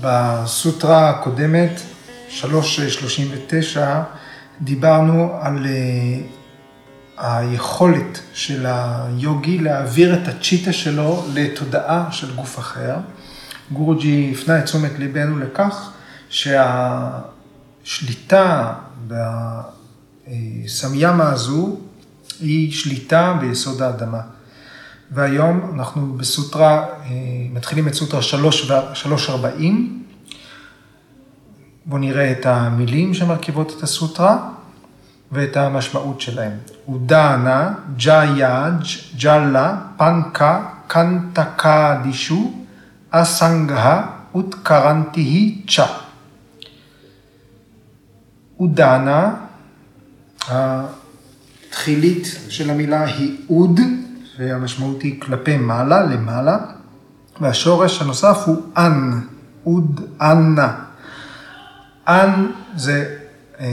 בסוטרה 0.00 1.10
הקודמת, 1.10 1.80
3.39, 2.40 2.44
דיברנו 4.60 5.38
על 5.40 5.66
אה, 5.66 6.20
היכולת 7.18 8.20
של 8.32 8.66
היוגי 8.68 9.58
להעביר 9.58 10.14
את 10.14 10.28
הצ'יטה 10.28 10.72
שלו 10.72 11.24
לתודעה 11.34 12.12
של 12.12 12.34
גוף 12.34 12.58
אחר. 12.58 12.96
גורג'י 13.72 14.34
הפנה 14.34 14.58
את 14.58 14.64
תשומת 14.64 14.92
ליבנו 14.98 15.38
לכך 15.38 15.90
שהשליטה 17.88 18.72
בסמיאמה 20.66 21.30
הזו 21.30 21.76
היא 22.40 22.72
שליטה 22.72 23.36
ביסוד 23.40 23.82
האדמה. 23.82 24.20
והיום 25.10 25.70
אנחנו 25.74 26.12
בסוטרה, 26.12 26.86
אה, 26.86 27.10
מתחילים 27.52 27.88
את 27.88 27.94
סוטרה 27.94 28.22
340. 28.22 30.02
בואו 31.86 32.00
נראה 32.00 32.32
את 32.32 32.46
המילים 32.46 33.14
שמרכיבות 33.14 33.74
את 33.78 33.82
הסוטרה 33.82 34.48
ואת 35.32 35.56
המשמעות 35.56 36.20
שלהם. 36.20 36.52
אודנה, 36.88 37.74
ג'איאג', 37.96 38.82
ג'אלה, 39.16 39.76
פנקה, 39.96 40.64
קנטקה 40.86 42.00
דישו, 42.02 42.52
אסנגה, 43.10 44.06
אותקרנטיהי 44.34 45.62
צ'ה. 45.68 45.86
אודנה, 48.60 49.34
התחילית 50.48 52.26
של 52.48 52.70
המילה 52.70 53.04
היא 53.04 53.36
אוד, 53.50 53.80
והמשמעות 54.40 55.02
היא 55.02 55.20
כלפי 55.20 55.56
מעלה, 55.56 56.02
למעלה, 56.02 56.58
והשורש 57.40 58.02
הנוסף 58.02 58.42
הוא 58.46 58.62
אנ, 58.76 59.20
אוד 59.66 60.00
אנא. 60.20 60.68
אנ 62.08 62.46
זה 62.76 63.16
אה, 63.60 63.66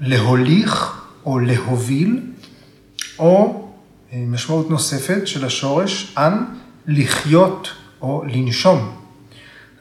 להוליך 0.00 1.02
או 1.26 1.38
להוביל, 1.38 2.20
או 3.18 3.64
אה, 4.12 4.24
משמעות 4.26 4.70
נוספת 4.70 5.26
של 5.26 5.44
השורש 5.44 6.14
אנ, 6.18 6.44
לחיות 6.86 7.68
או 8.00 8.24
לנשום. 8.26 8.92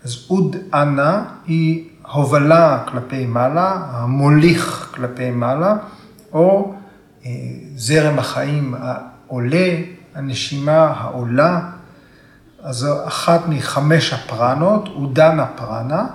אז 0.03 0.17
אוד 0.29 0.55
אנא 0.73 1.21
היא 1.47 1.89
הובלה 2.11 2.83
כלפי 2.91 3.25
מעלה, 3.25 3.87
המוליך 3.91 4.91
כלפי 4.95 5.31
מעלה, 5.31 5.77
או 6.33 6.73
אה, 7.25 7.31
זרם 7.75 8.19
החיים 8.19 8.75
העולה, 9.27 9.75
הנשימה 10.15 10.93
העולה. 10.97 11.69
אז 12.63 12.75
זו 12.75 13.07
אחת 13.07 13.41
מחמש 13.47 14.13
הפרנות, 14.13 14.87
אודנה 14.87 15.45
פרנה, 15.45 16.07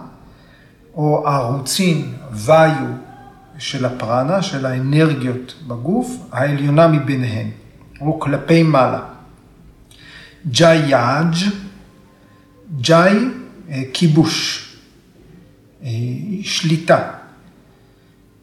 או 0.95 1.29
הערוצים 1.29 2.15
ויו 2.33 2.87
של 3.59 3.85
הפרנה, 3.85 4.43
של 4.43 4.67
האנרגיות 4.67 5.55
בגוף, 5.67 6.17
העליונה 6.33 6.89
מביניהן, 6.89 7.51
או 8.01 8.21
כלפי 8.21 8.63
מעלה. 8.63 9.01
ג'אי 10.51 10.77
יאג', 10.77 11.35
ג'אי 12.81 13.17
אה, 13.71 13.83
כיבוש, 13.93 14.67
אה, 15.83 15.89
שליטה. 16.43 17.11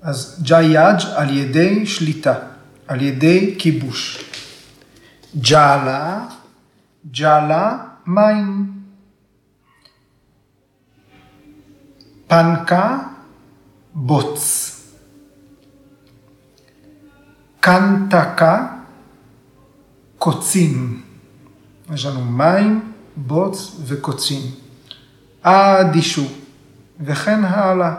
אז 0.02 0.44
ג'אי 0.44 0.66
יאג' 0.66 1.02
על 1.16 1.38
ידי 1.38 1.86
שליטה, 1.86 2.34
על 2.88 3.02
ידי 3.02 3.56
כיבוש. 3.58 4.27
ג'אלה, 5.42 6.26
ג'אלה, 7.12 7.78
מים. 8.06 8.74
פנקה, 12.28 13.00
בוץ. 13.94 14.74
קנטקה, 17.60 18.68
קוצים. 20.18 21.02
יש 21.94 22.06
לנו 22.06 22.26
מים, 22.26 22.92
בוץ 23.16 23.82
וקוצים. 23.86 24.42
אדישו, 25.42 26.26
וכן 27.00 27.44
הלאה. 27.44 27.96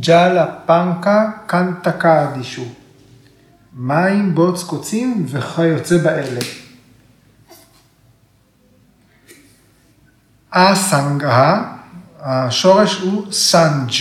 ג'אלה 0.00 0.46
פנקה, 0.66 1.30
קנטקה 1.46 2.30
אדישו. 2.30 2.64
מים, 3.80 4.34
בוץ, 4.34 4.62
קוצים 4.62 5.26
וכיוצא 5.28 5.98
באלה. 5.98 6.40
אסנגה, 10.50 11.72
השורש 12.20 13.00
הוא 13.00 13.32
סנג'. 13.32 13.92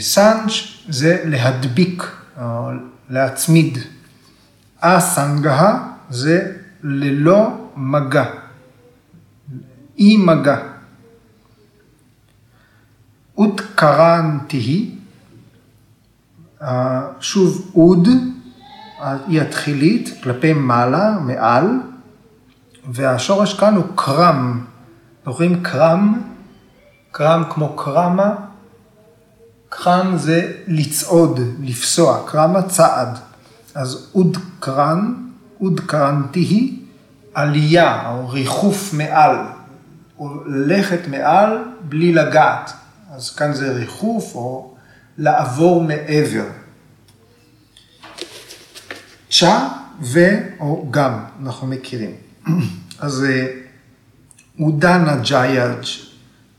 סנג' 0.00 0.50
זה 0.88 1.22
להדביק, 1.24 2.02
להצמיד. 3.10 3.78
אסנגה 4.80 5.78
זה 6.10 6.56
ללא 6.82 7.70
מגע, 7.76 8.24
אי 9.98 10.16
מגע. 10.16 10.58
אותקרנתי, 13.38 14.98
שוב 17.20 17.70
אוד, 17.74 18.08
היא 19.26 19.40
התחילית, 19.40 20.14
כלפי 20.22 20.52
מעלה, 20.52 21.18
מעל, 21.20 21.66
והשורש 22.90 23.54
כאן 23.54 23.76
הוא 23.76 23.84
קרם. 23.94 24.64
זוכרים 25.26 25.62
קרם? 25.62 26.22
קרם 27.12 27.44
כמו 27.50 27.76
קרמה, 27.76 28.34
קרם 29.68 30.16
זה 30.16 30.52
לצעוד, 30.66 31.40
לפסוע, 31.60 32.18
קרמה 32.26 32.62
צעד. 32.62 33.18
אז 33.74 34.10
אוד 34.14 34.36
קרן, 34.60 35.14
אוד 35.60 35.80
קרנתי 35.80 36.40
היא 36.40 36.78
עלייה 37.34 38.10
או 38.10 38.28
ריחוף 38.28 38.94
מעל, 38.94 39.36
או 40.18 40.44
ללכת 40.46 41.08
מעל 41.08 41.58
בלי 41.80 42.12
לגעת. 42.12 42.72
אז 43.14 43.30
כאן 43.30 43.54
זה 43.54 43.72
ריחוף 43.72 44.34
או 44.34 44.71
לעבור 45.18 45.84
מעבר. 45.84 46.46
צ'ה 49.30 49.68
ו 50.00 50.18
או 50.60 50.86
גם, 50.90 51.18
אנחנו 51.42 51.66
מכירים. 51.66 52.14
אז 52.98 53.26
אודנה 54.60 55.16
ג'יאג' 55.16 55.84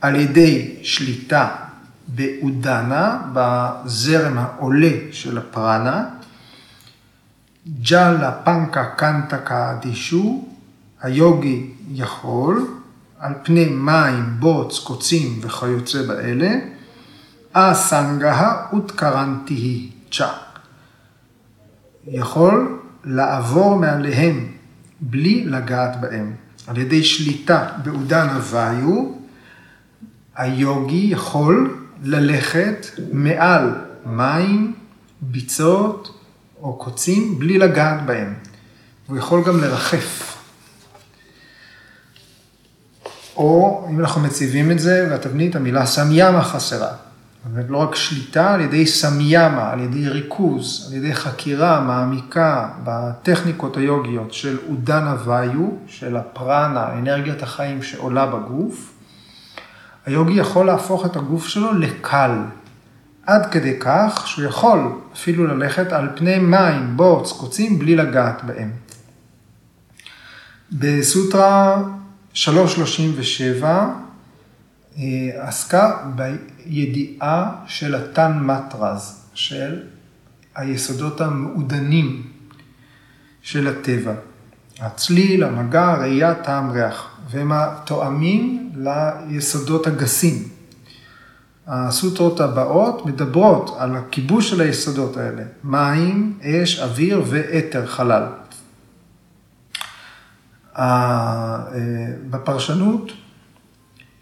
על 0.02 0.16
ידי 0.16 0.76
שליטה 0.84 1.56
באודנה, 2.08 3.22
בזרם 3.34 4.38
העולה 4.38 4.92
של 5.12 5.38
הפרנה, 5.38 6.06
ג'אלה 7.82 8.32
פנקה 8.32 8.86
קנטה 8.86 9.38
קאדישו, 9.38 10.46
היוגי 11.02 11.70
יכול, 11.92 12.68
על 13.20 13.34
פני 13.44 13.66
מים, 13.66 14.36
בוץ, 14.40 14.80
קוצים 14.80 15.40
וכיוצא 15.42 16.02
באלה, 16.02 16.56
אסנגה 17.54 18.66
אותקרנתיהי 18.74 19.92
צ'ה. 20.12 20.30
יכול 22.08 22.80
לעבור 23.04 23.76
מעליהם 23.76 24.52
בלי 25.02 25.46
לגעת 25.46 26.02
בהם. 26.02 26.36
על 26.68 26.78
ידי 26.78 27.04
שליטה 27.04 27.70
באודן 27.84 28.28
הוויו, 28.28 29.12
היוגי 30.36 31.08
יכול 31.12 31.78
ללכת 32.04 32.86
מעל 33.12 33.76
מים, 34.06 34.74
ביצות 35.22 36.20
או 36.62 36.78
קוצים 36.78 37.40
בלי 37.40 37.58
לגעת 37.58 38.06
בהם. 38.06 38.34
הוא 39.08 39.18
יכול 39.18 39.44
גם 39.44 39.62
לרחף. 39.62 40.38
או 43.36 43.88
אם 43.90 44.00
אנחנו 44.00 44.22
מציבים 44.22 44.72
את 44.72 44.80
זה, 44.80 45.08
והתבנית, 45.10 45.56
המילה 45.56 45.86
סמיאמה 45.86 46.44
חסרה. 46.44 46.96
אומרת, 47.50 47.66
לא 47.70 47.78
רק 47.78 47.96
שליטה, 47.96 48.54
על 48.54 48.62
ידי 48.62 48.86
סמיאמה, 48.86 49.72
על 49.72 49.80
ידי 49.80 50.10
ריכוז, 50.10 50.88
על 50.88 50.98
ידי 50.98 51.16
חקירה 51.16 51.80
מעמיקה 51.80 52.70
בטכניקות 52.84 53.78
היוגיות 53.78 54.34
של 54.34 54.58
אודנה 54.70 55.16
ויו, 55.26 55.70
של 55.88 56.18
הפרנה, 56.18 56.94
אנרגיית 56.94 57.44
החיים 57.44 57.84
שעולה 57.84 58.26
בגוף, 58.26 58.94
היוגי 60.06 60.34
יכול 60.34 60.66
להפוך 60.66 61.06
את 61.06 61.16
הגוף 61.16 61.48
שלו 61.48 61.74
לקל, 61.74 62.32
עד 63.26 63.52
כדי 63.52 63.80
כך 63.80 64.24
שהוא 64.28 64.46
יכול 64.46 64.80
אפילו 65.14 65.48
ללכת 65.48 65.92
על 65.92 66.10
פני 66.16 66.40
מים, 66.40 66.98
בוץ, 66.98 67.32
קוצים, 67.32 67.80
בלי 67.80 67.96
לגעת 67.96 68.44
בהם. 68.44 68.72
בסוטרה 70.72 71.84
337 72.34 73.70
אה, 73.70 73.90
עסקה 75.38 75.98
בידיעה 76.16 77.52
של 77.68 77.96
התן 77.96 78.40
מטרז, 78.40 79.26
של 79.34 79.84
היסודות 80.56 81.22
המעודנים 81.22 82.28
של 83.42 83.68
הטבע. 83.68 84.14
הצליל, 84.80 85.44
המגע, 85.44 85.94
ראייה, 85.94 86.36
טעם, 86.36 86.72
ריח, 86.72 87.18
והם 87.30 87.52
התואמים 87.52 88.72
ליסודות 88.76 89.88
הגסים. 89.88 90.44
הסוטרות 91.68 92.40
הבאות 92.40 93.06
מדברות 93.06 93.76
על 93.80 93.96
הכיבוש 93.96 94.50
של 94.50 94.62
היסודות 94.62 95.18
האלה, 95.18 95.44
מים, 95.64 96.40
אש, 96.42 96.80
אוויר 96.80 97.24
ואתר, 97.30 97.86
חלל. 97.86 98.24
בפרשנות, 102.30 103.12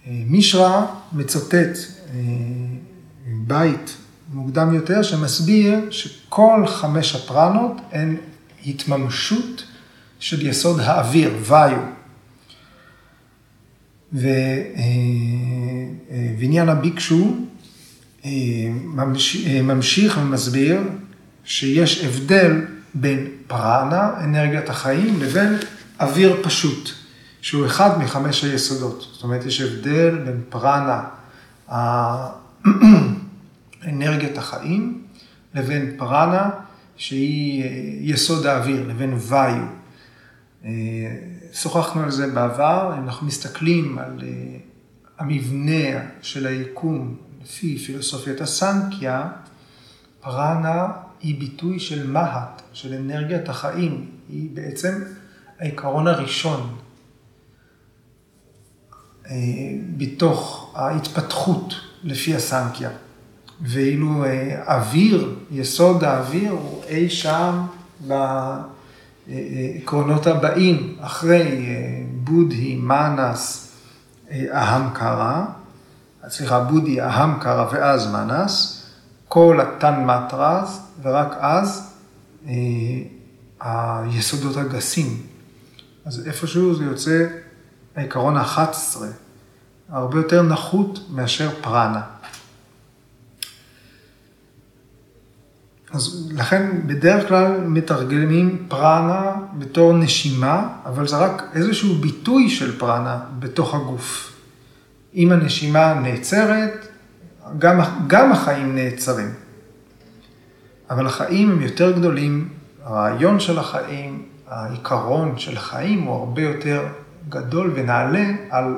מישרא 0.08 0.86
מצוטט 1.14 1.78
בית 3.26 3.98
מוקדם 4.34 4.74
יותר 4.74 5.04
שמסביר 5.04 5.92
שכל 5.92 6.64
חמש 6.68 7.16
הפרנות 7.16 7.72
הן 7.92 8.16
התממשות 8.66 9.64
של 10.20 10.48
יסוד 10.48 10.80
האוויר, 10.80 11.34
ויו. 11.42 11.78
ועניין 16.38 16.70
הביקשו 16.70 17.36
ממשיך 19.64 20.20
ומסביר 20.22 20.82
שיש 21.44 22.04
הבדל 22.04 22.62
בין 22.94 23.28
פרנה, 23.48 24.10
אנרגיית 24.24 24.70
החיים, 24.70 25.20
לבין 25.22 25.58
אוויר 26.00 26.36
פשוט, 26.44 27.01
שהוא 27.42 27.66
אחד 27.66 28.00
מחמש 28.00 28.44
היסודות. 28.44 29.08
זאת 29.14 29.24
אומרת, 29.24 29.46
יש 29.46 29.62
הבדל 29.62 30.18
בין 30.18 30.42
פרנה, 30.50 31.04
אנרגיית 33.88 34.38
החיים, 34.38 35.04
לבין 35.56 35.96
פרנה, 35.98 36.50
שהיא 36.96 37.64
יסוד 38.14 38.46
האוויר, 38.46 38.88
לבין 38.88 39.18
ויו. 39.20 39.64
שוחחנו 41.54 42.02
על 42.04 42.12
זה 42.12 42.28
בעבר, 42.28 42.96
אם 42.98 43.04
אנחנו 43.04 43.28
מסתכלים 43.28 44.00
על 44.00 44.20
המבנה 45.20 46.00
של 46.22 46.48
היקום 46.48 47.16
לפי 47.44 47.78
פילוסופיית 47.78 48.42
הסנקיה, 48.42 49.30
פרנה 50.22 50.88
היא 51.22 51.40
ביטוי 51.40 51.80
של 51.80 52.08
מהט, 52.08 52.62
של 52.74 52.94
אנרגיית 52.94 53.50
החיים, 53.50 54.06
היא 54.30 54.50
בעצם 54.54 55.04
העיקרון 55.60 56.08
הראשון 56.08 56.78
בתוך 59.98 60.72
ההתפתחות 60.76 61.74
לפי 62.04 62.36
הסנקיה. 62.36 62.90
ואילו 63.62 64.26
אוויר, 64.68 65.36
יסוד 65.52 66.04
האוויר 66.04 66.52
הוא 66.52 66.84
אי 66.88 67.10
שם 67.10 67.66
בעקרונות 69.28 70.28
הבאים, 70.28 70.96
אחרי 71.00 71.66
בודהי, 72.24 72.76
מנס, 72.76 73.72
אהמקרה, 74.54 75.46
סליחה, 76.28 76.64
בודהי, 76.64 77.02
אהמקרה 77.02 77.68
ואז 77.72 78.08
מנס, 78.08 78.86
כל 79.28 79.60
התן 79.62 80.06
מטרז, 80.06 80.82
ורק 81.02 81.36
אז 81.40 81.94
היסודות 83.60 84.58
הגסים. 84.58 85.18
אז 86.06 86.28
איפשהו 86.28 86.76
זה 86.76 86.84
יוצא 86.84 87.28
העיקרון 87.96 88.38
ה-11, 88.38 88.98
הרבה 89.90 90.18
יותר 90.18 90.42
נחות 90.42 91.00
מאשר 91.10 91.50
פרנה. 91.62 92.02
אז 95.94 96.32
לכן 96.36 96.88
בדרך 96.88 97.28
כלל 97.28 97.62
מתרגמים 97.62 98.66
פרנה 98.68 99.32
בתור 99.58 99.94
נשימה, 99.94 100.70
אבל 100.86 101.08
זה 101.08 101.18
רק 101.18 101.44
איזשהו 101.54 101.96
ביטוי 101.96 102.50
של 102.50 102.80
פרנה 102.80 103.20
בתוך 103.40 103.76
הגוף. 103.76 104.34
אם 105.16 105.32
הנשימה 105.32 105.94
נעצרת, 105.94 106.88
גם, 107.60 107.80
גם 108.08 108.32
החיים 108.32 108.76
נעצרים. 108.76 109.34
אבל 110.90 111.06
החיים 111.06 111.52
הם 111.52 111.62
יותר 111.62 111.92
גדולים, 111.92 112.50
הרעיון 112.84 113.40
של 113.40 113.60
החיים, 113.60 114.26
העיקרון 114.48 115.38
של 115.38 115.58
החיים 115.58 116.02
הוא 116.04 116.16
הרבה 116.16 116.42
יותר 116.42 116.88
גדול 117.30 117.72
ונעלה 117.76 118.26
על 118.50 118.76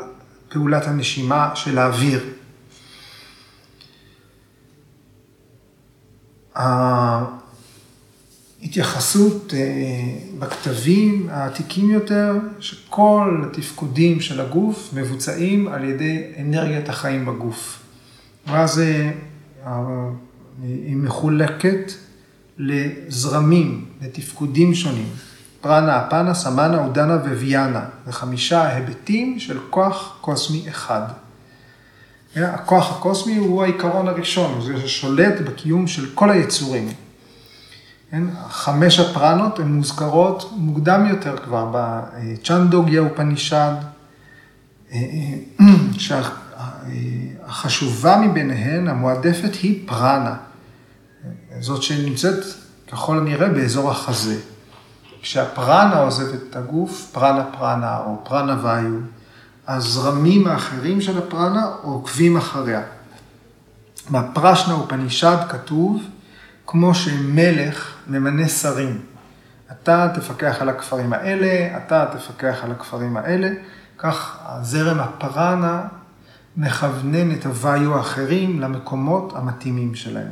פעולת 0.49 0.87
הנשימה 0.87 1.51
של 1.55 1.77
האוויר. 1.77 2.23
ההתייחסות 8.61 9.53
בכתבים 10.39 11.27
העתיקים 11.29 11.89
יותר, 11.89 12.35
שכל 12.59 13.43
התפקודים 13.45 14.21
של 14.21 14.41
הגוף 14.41 14.89
מבוצעים 14.93 15.67
על 15.67 15.83
ידי 15.83 16.23
אנרגיית 16.39 16.89
החיים 16.89 17.25
בגוף. 17.25 17.79
ואז 18.47 18.81
היא 20.63 20.95
מחולקת 20.95 21.91
לזרמים, 22.57 23.85
לתפקודים 24.01 24.73
שונים. 24.73 25.09
פרנה, 25.63 26.07
אפנה, 26.07 26.33
סמנה, 26.33 26.77
עודנה 26.77 27.15
וויאנה. 27.15 27.81
זה 28.05 28.13
חמישה 28.13 28.67
היבטים 28.67 29.39
של 29.39 29.59
כוח 29.69 30.17
קוסמי 30.21 30.65
אחד. 30.69 31.01
הכוח 32.35 32.91
הקוסמי 32.91 33.35
הוא 33.35 33.63
העיקרון 33.63 34.07
הראשון, 34.07 34.61
זה 34.61 34.87
ששולט 34.87 35.41
בקיום 35.41 35.87
של 35.87 36.09
כל 36.13 36.31
היצורים. 36.31 36.93
כן? 38.11 38.23
חמש 38.49 38.99
הפרנות 38.99 39.59
הן 39.59 39.67
מוזכרות 39.67 40.51
מוקדם 40.55 41.05
יותר 41.09 41.37
כבר 41.37 41.69
בצ'נדוגיה 41.73 43.03
ופנישד, 43.03 43.73
שהחשובה 45.97 48.17
מביניהן, 48.17 48.87
המועדפת, 48.87 49.55
היא 49.55 49.87
פרנה. 49.87 50.35
זאת 51.59 51.83
שנמצאת 51.83 52.43
ככל 52.91 53.17
הנראה 53.17 53.49
באזור 53.49 53.91
החזה. 53.91 54.52
כשהפרנה 55.23 55.99
עוזבת 55.99 56.39
את 56.49 56.55
הגוף, 56.55 57.09
פרנה 57.11 57.43
פרנה 57.57 57.97
או 57.97 58.21
פרנה 58.23 58.57
ויו, 58.63 58.99
הזרמים 59.67 60.47
האחרים 60.47 61.01
של 61.01 61.17
הפרנה 61.17 61.65
עוקבים 61.81 62.37
אחריה. 62.37 62.81
בפרשנה 64.11 64.75
ופנישד 64.75 65.37
כתוב, 65.49 66.03
כמו 66.67 66.93
שמלך 66.93 67.93
ממנה 68.07 68.47
שרים. 68.47 69.01
אתה 69.71 70.09
תפקח 70.15 70.57
על 70.59 70.69
הכפרים 70.69 71.13
האלה, 71.13 71.77
אתה 71.77 72.05
תפקח 72.17 72.59
על 72.63 72.71
הכפרים 72.71 73.17
האלה. 73.17 73.49
כך 73.97 74.37
הזרם 74.45 74.99
הפרנה 74.99 75.81
מכוונן 76.57 77.31
את 77.31 77.45
הוויו 77.45 77.97
האחרים 77.97 78.61
למקומות 78.61 79.33
המתאימים 79.35 79.95
שלהם. 79.95 80.31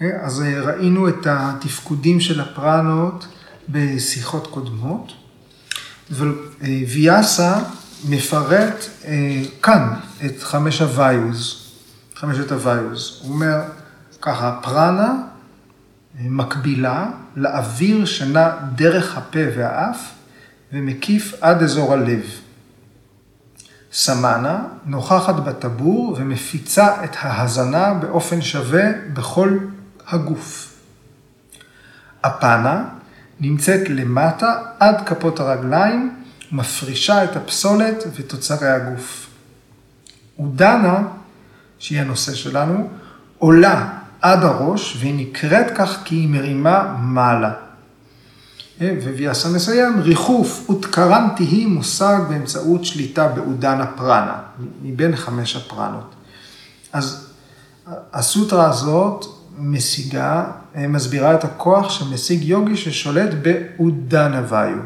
אז 0.00 0.44
ראינו 0.62 1.08
את 1.08 1.26
התפקודים 1.26 2.20
של 2.20 2.40
הפרנות 2.40 3.26
בשיחות 3.68 4.46
קודמות, 4.46 5.12
וויאסה 6.60 7.58
מפרט 8.08 8.84
כאן 9.62 9.94
את 10.26 10.42
חמש 10.42 10.82
הוויוז, 10.82 11.64
חמשת 12.14 12.52
הוויוז. 12.52 13.20
הוא 13.22 13.34
אומר 13.34 13.60
ככה, 14.22 14.58
פרנה 14.62 15.14
מקבילה 16.20 17.10
לאוויר 17.36 18.04
שנע 18.04 18.50
דרך 18.74 19.16
הפה 19.16 19.38
והאף 19.56 20.10
ומקיף 20.72 21.34
עד 21.40 21.62
אזור 21.62 21.92
הלב. 21.92 22.22
סמנה 23.92 24.64
נוכחת 24.84 25.34
בטבור 25.34 26.16
ומפיצה 26.18 27.04
את 27.04 27.16
ההזנה 27.18 27.94
באופן 27.94 28.42
שווה 28.42 28.84
בכל 29.12 29.58
הגוף. 30.08 30.74
אפנה 32.20 32.84
נמצאת 33.40 33.88
למטה 33.88 34.54
עד 34.78 35.06
כפות 35.06 35.40
הרגליים, 35.40 36.14
מפרישה 36.52 37.24
את 37.24 37.36
הפסולת 37.36 38.04
ותוצרי 38.16 38.68
הגוף. 38.68 39.26
עודנה, 40.36 41.02
שהיא 41.78 42.00
הנושא 42.00 42.34
שלנו, 42.34 42.88
עולה 43.38 43.88
עד 44.20 44.44
הראש 44.44 44.96
והיא 45.00 45.14
נקראת 45.28 45.66
כך 45.76 45.98
כי 46.04 46.14
היא 46.14 46.28
מרימה 46.28 46.96
מעלה. 46.98 47.52
וויאסה 48.80 49.48
מסיים, 49.48 50.00
ריחוף 50.00 50.70
ותקרנתי 50.70 51.44
היא 51.44 51.66
מושג 51.66 52.18
באמצעות 52.28 52.84
שליטה 52.84 53.28
בעודן 53.28 53.80
הפרנה, 53.80 54.38
מבין 54.82 55.16
חמש 55.16 55.56
הפרנות. 55.56 56.14
אז 56.92 57.26
הסוטרה 58.12 58.68
הזאת 58.70 59.24
משיגה, 59.58 60.44
מסבירה 60.88 61.34
את 61.34 61.44
הכוח 61.44 61.90
שמשיג 61.90 62.44
יוגי 62.44 62.76
ששולט 62.76 63.30
בעודן 63.42 64.32
הוויו. 64.32 64.78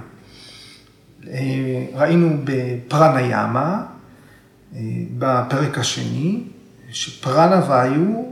ראינו 1.94 2.36
בפרנה 2.44 3.20
ימה, 3.20 3.82
בפרק 5.18 5.78
השני, 5.78 6.42
שפרנה 6.90 7.62
ויו 7.68 8.24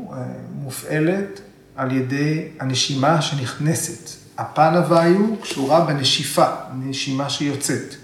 מופעלת 0.54 1.40
על 1.76 1.92
ידי 1.92 2.44
הנשימה 2.60 3.22
שנכנסת. 3.22 4.10
הפנה 4.38 4.82
ויו 4.88 5.36
קשורה 5.42 5.84
בנשיפה, 5.84 6.46
נשימה 6.78 7.30
שיוצאת. 7.30 7.94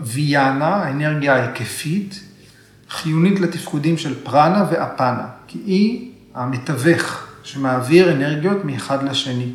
ויאנה, 0.00 0.76
האנרגיה 0.76 1.34
ההיקפית, 1.34 2.20
חיונית 2.90 3.40
לתפקודים 3.40 3.98
של 3.98 4.24
פרנה 4.24 4.66
ואפנה, 4.70 5.26
כי 5.46 5.58
היא 5.66 6.10
המתווך 6.34 7.27
שמעביר 7.48 8.12
אנרגיות 8.12 8.64
מאחד 8.64 9.02
לשני. 9.02 9.52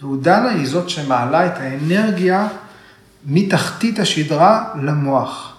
והודנה 0.00 0.50
היא 0.50 0.66
זאת 0.66 0.90
שמעלה 0.90 1.46
את 1.46 1.58
האנרגיה 1.58 2.48
מתחתית 3.26 3.98
השדרה 3.98 4.64
למוח. 4.82 5.56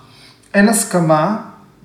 אין 0.53 0.69
הסכמה 0.69 1.37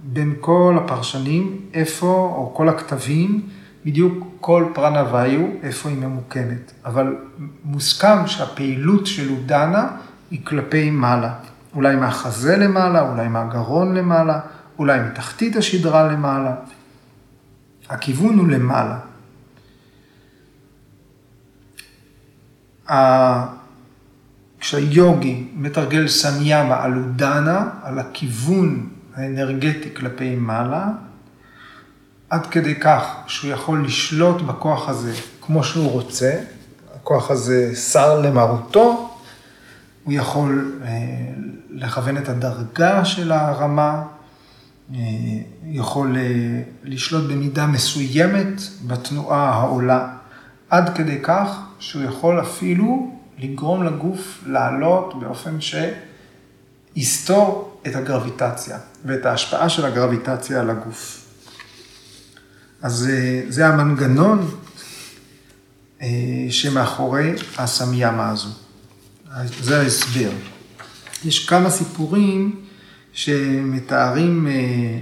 בין 0.02 0.34
כל 0.40 0.78
הפרשנים, 0.84 1.58
איפה, 1.74 2.32
או 2.36 2.52
כל 2.54 2.68
הכתבים, 2.68 3.42
בדיוק 3.84 4.26
כל 4.40 4.64
פרנה 4.74 5.04
ואיו, 5.12 5.46
איפה 5.62 5.88
היא 5.88 5.98
ממוקמת. 5.98 6.72
אבל 6.84 7.16
מוסכם 7.64 8.26
שהפעילות 8.26 9.06
של 9.06 9.28
הודנה 9.28 9.88
היא 10.30 10.40
כלפי 10.44 10.90
מעלה. 10.90 11.34
אולי 11.74 11.96
מהחזה 11.96 12.56
למעלה, 12.56 13.10
אולי 13.10 13.28
מהגרון 13.28 13.94
למעלה, 13.94 14.40
אולי 14.78 15.00
מתחתית 15.00 15.56
השדרה 15.56 16.12
למעלה. 16.12 16.54
הכיוון 17.88 18.38
הוא 18.38 18.48
למעלה. 18.48 18.98
כשהיוגי 24.60 25.48
מתרגל 25.54 26.08
סניאמה 26.08 26.82
על 26.82 26.92
הודנה, 26.92 27.68
על 27.82 27.98
הכיוון 27.98 28.88
האנרגטי 29.14 29.94
כלפי 29.94 30.36
מעלה, 30.36 30.88
עד 32.30 32.46
כדי 32.46 32.74
כך 32.74 33.16
שהוא 33.26 33.50
יכול 33.50 33.84
לשלוט 33.84 34.42
בכוח 34.42 34.88
הזה 34.88 35.12
כמו 35.40 35.64
שהוא 35.64 35.90
רוצה, 35.90 36.40
הכוח 36.94 37.30
הזה 37.30 37.76
שר 37.76 38.20
למרותו, 38.20 39.10
הוא 40.04 40.12
יכול 40.12 40.80
אה, 40.84 40.88
לכוון 41.70 42.16
את 42.16 42.28
הדרגה 42.28 43.04
של 43.04 43.32
הרמה, 43.32 44.02
אה, 44.94 44.98
יכול 45.64 46.16
אה, 46.16 46.62
לשלוט 46.84 47.24
במידה 47.30 47.66
מסוימת 47.66 48.62
בתנועה 48.86 49.50
העולה, 49.50 50.08
עד 50.70 50.96
כדי 50.96 51.18
כך 51.22 51.65
שהוא 51.78 52.02
יכול 52.02 52.40
אפילו 52.40 53.10
לגרום 53.38 53.82
לגוף 53.82 54.42
לעלות 54.46 55.20
באופן 55.20 55.58
שיסתור 56.96 57.80
את 57.86 57.96
הגרביטציה 57.96 58.78
ואת 59.04 59.26
ההשפעה 59.26 59.68
של 59.68 59.84
הגרביטציה 59.84 60.60
על 60.60 60.70
הגוף. 60.70 61.26
אז 62.82 63.10
זה 63.48 63.66
המנגנון 63.66 64.48
שמאחורי 66.50 67.32
הסמיאמה 67.58 68.30
הזו. 68.30 68.48
זה 69.62 69.80
ההסבר. 69.80 70.30
יש 71.24 71.48
כמה 71.48 71.70
סיפורים 71.70 72.60
שמתארים 73.12 74.46
אה, 74.46 74.98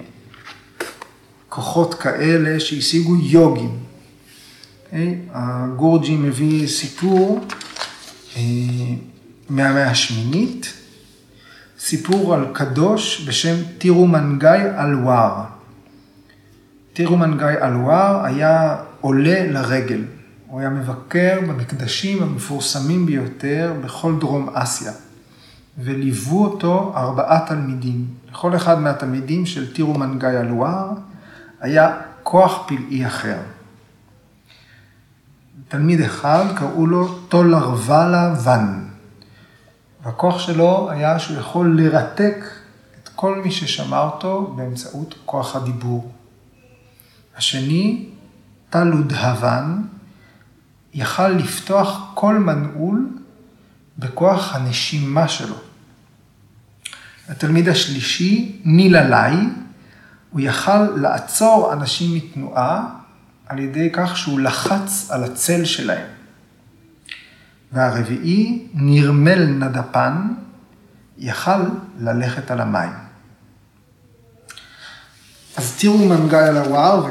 כוחות 1.49 1.95
כאלה 1.95 2.61
שהשיגו 2.61 3.17
יוגים. 3.17 3.84
Okay? 4.95 4.97
הגורג'י 5.33 6.17
מביא 6.17 6.69
סיפור 6.69 7.41
אה, 8.37 8.43
מהמאה 9.49 9.91
השמינית, 9.91 10.73
סיפור 11.79 12.35
על 12.35 12.47
קדוש 12.53 13.29
בשם 13.29 13.55
תירומנגאי 13.79 14.61
אלואר. 14.79 15.45
תירומנגאי 16.93 17.55
אלואר 17.63 18.25
היה 18.25 18.77
עולה 19.01 19.47
לרגל. 19.51 20.05
הוא 20.47 20.61
היה 20.61 20.71
מבקר 20.71 21.41
במקדשים 21.49 22.23
המפורסמים 22.23 23.07
ביותר 23.07 23.73
בכל 23.85 24.15
דרום 24.21 24.49
אסיה. 24.53 24.93
וליוו 25.79 26.45
אותו 26.45 26.93
ארבעה 26.97 27.47
תלמידים. 27.47 28.07
לכל 28.31 28.57
אחד 28.57 28.81
מהתלמידים 28.81 29.47
של 29.47 29.73
תירומן 29.73 30.19
גיא 30.19 30.29
אלואר 30.29 30.91
היה 31.61 31.97
כוח 32.23 32.65
פלאי 32.69 33.07
אחר. 33.07 33.39
תלמיד 35.75 36.01
אחד 36.01 36.45
קראו 36.57 36.87
לו 36.87 37.19
טולרוולה 37.29 38.35
ון. 38.45 38.89
והכוח 40.05 40.39
שלו 40.39 40.91
היה 40.91 41.19
שהוא 41.19 41.37
יכול 41.37 41.81
לרתק 41.81 42.45
את 43.03 43.09
כל 43.15 43.41
מי 43.45 43.51
ששמע 43.51 44.01
אותו 44.01 44.55
באמצעות 44.57 45.15
כוח 45.25 45.57
הדיבור. 45.57 46.13
השני, 47.37 48.07
טלודהוון, 48.71 49.89
יכל 50.95 51.29
לפתוח 51.29 52.11
כל 52.15 52.39
מנעול 52.39 53.09
בכוח 53.99 54.55
הנשימה 54.55 55.29
שלו. 55.29 55.57
התלמיד 57.29 57.69
השלישי, 57.69 58.61
ניללאי, 58.65 59.37
הוא 60.31 60.41
יכל 60.41 60.83
לעצור 60.83 61.73
אנשים 61.73 62.17
מתנועה 62.17 62.89
על 63.49 63.59
ידי 63.59 63.91
כך 63.93 64.17
שהוא 64.17 64.41
לחץ 64.41 65.11
על 65.11 65.25
הצל 65.25 65.65
שלהם. 65.65 66.07
והרביעי, 67.73 68.67
נרמל 68.75 69.47
נדפן, 69.47 70.29
יכל 71.19 71.61
ללכת 72.01 72.51
על 72.51 72.61
המים. 72.61 72.93
אז 75.57 75.77
תראו 75.79 75.99
מנגאי 75.99 76.49
על 76.49 76.57
הוואר 76.57 77.07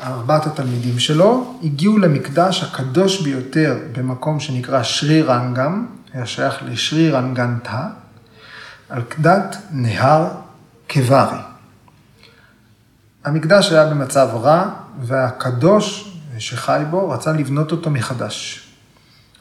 וארבעת 0.00 0.46
התלמידים 0.46 0.98
שלו 0.98 1.58
הגיעו 1.62 1.98
למקדש 1.98 2.62
הקדוש 2.62 3.20
ביותר 3.20 3.78
במקום 3.92 4.40
שנקרא 4.40 4.82
שרי 4.82 5.22
רנגם, 5.22 5.86
היה 6.14 6.26
שייך 6.26 6.62
לשרי 6.62 7.10
רנגנטה, 7.10 7.88
על 8.88 9.02
כדת 9.02 9.56
נהר 9.70 10.28
קווארי. 10.90 11.38
המקדש 13.24 13.72
היה 13.72 13.86
במצב 13.86 14.28
רע, 14.32 14.70
והקדוש 15.00 16.18
שחי 16.38 16.82
בו 16.90 17.10
רצה 17.10 17.32
לבנות 17.32 17.72
אותו 17.72 17.90
מחדש. 17.90 18.68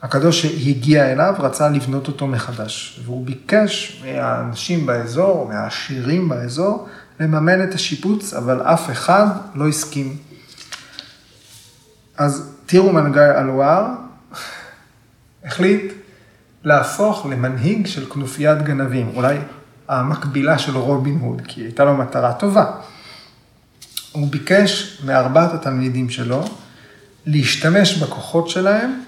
הקדוש 0.01 0.41
שהגיע 0.41 1.11
אליו 1.11 1.35
רצה 1.39 1.69
לבנות 1.69 2.07
אותו 2.07 2.27
מחדש, 2.27 2.99
והוא 3.05 3.25
ביקש 3.25 4.03
מהאנשים 4.05 4.85
באזור, 4.85 5.47
מהעשירים 5.47 6.29
באזור, 6.29 6.87
לממן 7.19 7.63
את 7.63 7.73
השיפוץ, 7.73 8.33
אבל 8.33 8.61
אף 8.61 8.89
אחד 8.91 9.25
לא 9.55 9.67
הסכים. 9.67 10.17
אז 12.17 12.55
תירו 12.65 12.93
מנגאי 12.93 13.39
אלואר 13.39 13.85
החליט 15.43 15.93
להפוך 16.63 17.25
למנהיג 17.25 17.87
של 17.87 18.05
כנופיית 18.05 18.61
גנבים, 18.61 19.11
אולי 19.15 19.37
המקבילה 19.87 20.57
של 20.57 20.77
רובין 20.77 21.17
הוד, 21.21 21.41
כי 21.47 21.61
הייתה 21.61 21.83
לו 21.83 21.97
מטרה 21.97 22.33
טובה. 22.33 22.71
הוא 24.11 24.27
ביקש 24.27 25.01
מארבעת 25.05 25.53
התלמידים 25.53 26.09
שלו 26.09 26.43
להשתמש 27.25 27.97
בכוחות 27.97 28.49
שלהם 28.49 29.01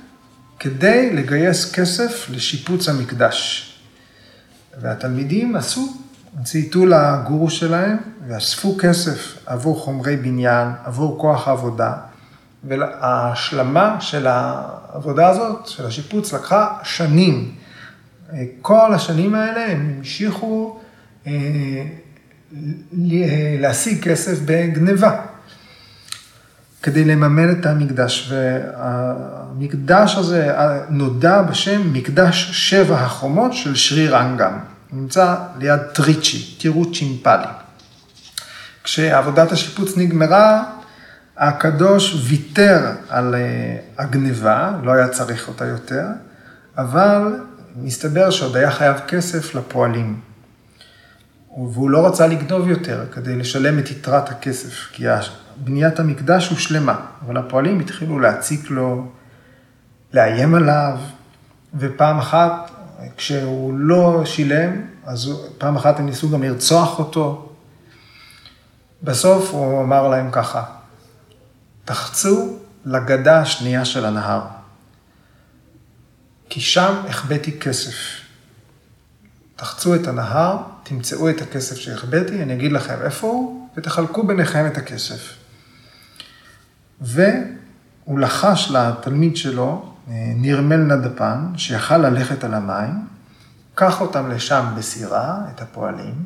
כדי 0.60 1.14
לגייס 1.14 1.72
כסף 1.72 2.30
לשיפוץ 2.30 2.90
המקדש. 2.90 3.70
והתלמידים 4.82 5.56
עשו, 5.56 5.94
צייתו 6.44 6.86
לגורו 6.86 7.50
שלהם 7.50 7.98
ואספו 8.28 8.78
כסף 8.80 9.38
עבור 9.46 9.80
חומרי 9.80 10.18
בניין, 10.18 10.68
עבור 10.84 11.20
כוח 11.20 11.48
העבודה, 11.48 11.94
וההשלמה 12.64 14.02
של 14.02 14.28
העבודה 14.28 15.30
הזאת, 15.30 15.68
של 15.68 15.86
השיפוץ, 15.86 16.34
לקחה 16.34 16.78
שנים. 16.84 17.56
כל 18.62 18.94
השנים 18.94 19.36
האלה 19.36 19.72
הם 19.72 19.94
המשיכו 19.98 20.80
אה, 21.28 21.32
להשיג 23.60 24.04
כסף 24.04 24.38
בגניבה, 24.46 25.20
כדי 26.84 27.06
לממן 27.06 27.52
את 27.52 27.66
המקדש. 27.66 28.32
והמקדש 28.32 30.16
הזה 30.16 30.54
נודע 30.90 31.42
בשם 31.42 31.94
מקדש 31.94 32.52
שבע 32.52 32.96
החומות 32.96 33.54
של 33.54 33.76
שרי 33.76 34.08
רנגם. 34.08 34.60
נמצא 34.94 35.36
ליד 35.60 35.80
טריצ'י, 35.80 36.56
תראו 36.60 36.94
צ'ימפלי. 36.94 37.48
כשעבודת 38.84 39.52
השיפוץ 39.52 39.98
נגמרה, 39.98 40.64
הקדוש 41.38 42.28
ויתר 42.28 42.92
על 43.10 43.36
אה, 43.36 43.78
הגניבה, 43.98 44.72
לא 44.84 44.92
היה 44.92 45.08
צריך 45.08 45.48
אותה 45.48 45.66
יותר, 45.66 46.06
אבל 46.78 47.40
מסתבר 47.76 48.30
שעוד 48.30 48.58
היה 48.58 48.72
חייב 48.72 49.00
כסף 49.08 49.56
לפועלים. 49.56 50.33
והוא 51.58 51.90
לא 51.90 52.08
רצה 52.08 52.28
לגנוב 52.28 52.68
יותר 52.68 53.06
כדי 53.12 53.36
לשלם 53.36 53.80
את 53.80 53.92
יתרת 53.92 54.30
הכסף, 54.30 54.90
כי 54.92 55.06
בניית 55.58 56.00
המקדש 56.00 56.50
הושלמה, 56.50 56.96
אבל 57.26 57.38
הפועלים 57.38 57.80
התחילו 57.80 58.20
להציק 58.20 58.70
לו, 58.70 59.08
לאיים 60.14 60.56
עליו, 60.56 60.98
ופעם 61.80 62.18
אחת, 62.18 62.72
כשהוא 63.18 63.74
לא 63.74 64.26
שילם, 64.26 64.82
אז 65.06 65.32
פעם 65.58 65.76
אחת 65.76 66.00
הם 66.00 66.06
ניסו 66.06 66.30
גם 66.30 66.44
לרצוח 66.44 67.00
אותו. 67.00 67.50
בסוף 69.04 69.52
הוא 69.52 69.84
אמר 69.84 70.08
להם 70.08 70.32
ככה, 70.32 70.64
תחצו 71.86 72.58
לגדה 72.86 73.40
השנייה 73.40 73.86
של 73.86 74.06
הנהר, 74.06 74.42
כי 76.50 76.62
שם 76.62 76.96
החבאתי 77.10 77.60
כסף. 77.60 78.23
תחצו 79.64 79.96
את 79.96 80.08
הנהר, 80.08 80.58
תמצאו 80.84 81.30
את 81.30 81.42
הכסף 81.42 81.76
שהחבאתי, 81.76 82.44
אני 82.44 82.54
אגיד 82.54 82.72
לכם 82.72 82.96
איפה 83.02 83.28
הוא, 83.28 83.70
ותחלקו 83.78 84.28
ביניכם 84.28 84.68
את 84.68 84.78
הכסף. 84.78 85.34
והוא 87.02 88.20
לחש 88.20 88.72
לתלמיד 88.72 89.38
שלו, 89.38 89.94
נרמל 90.36 90.78
נדפן, 90.78 91.46
שיכל 91.58 91.98
ללכת 91.98 92.44
על 92.44 92.54
המים, 92.54 93.08
קח 93.76 94.02
אותם 94.02 94.30
לשם 94.32 94.66
בסירה, 94.78 95.38
את 95.56 95.62
הפועלים, 95.62 96.24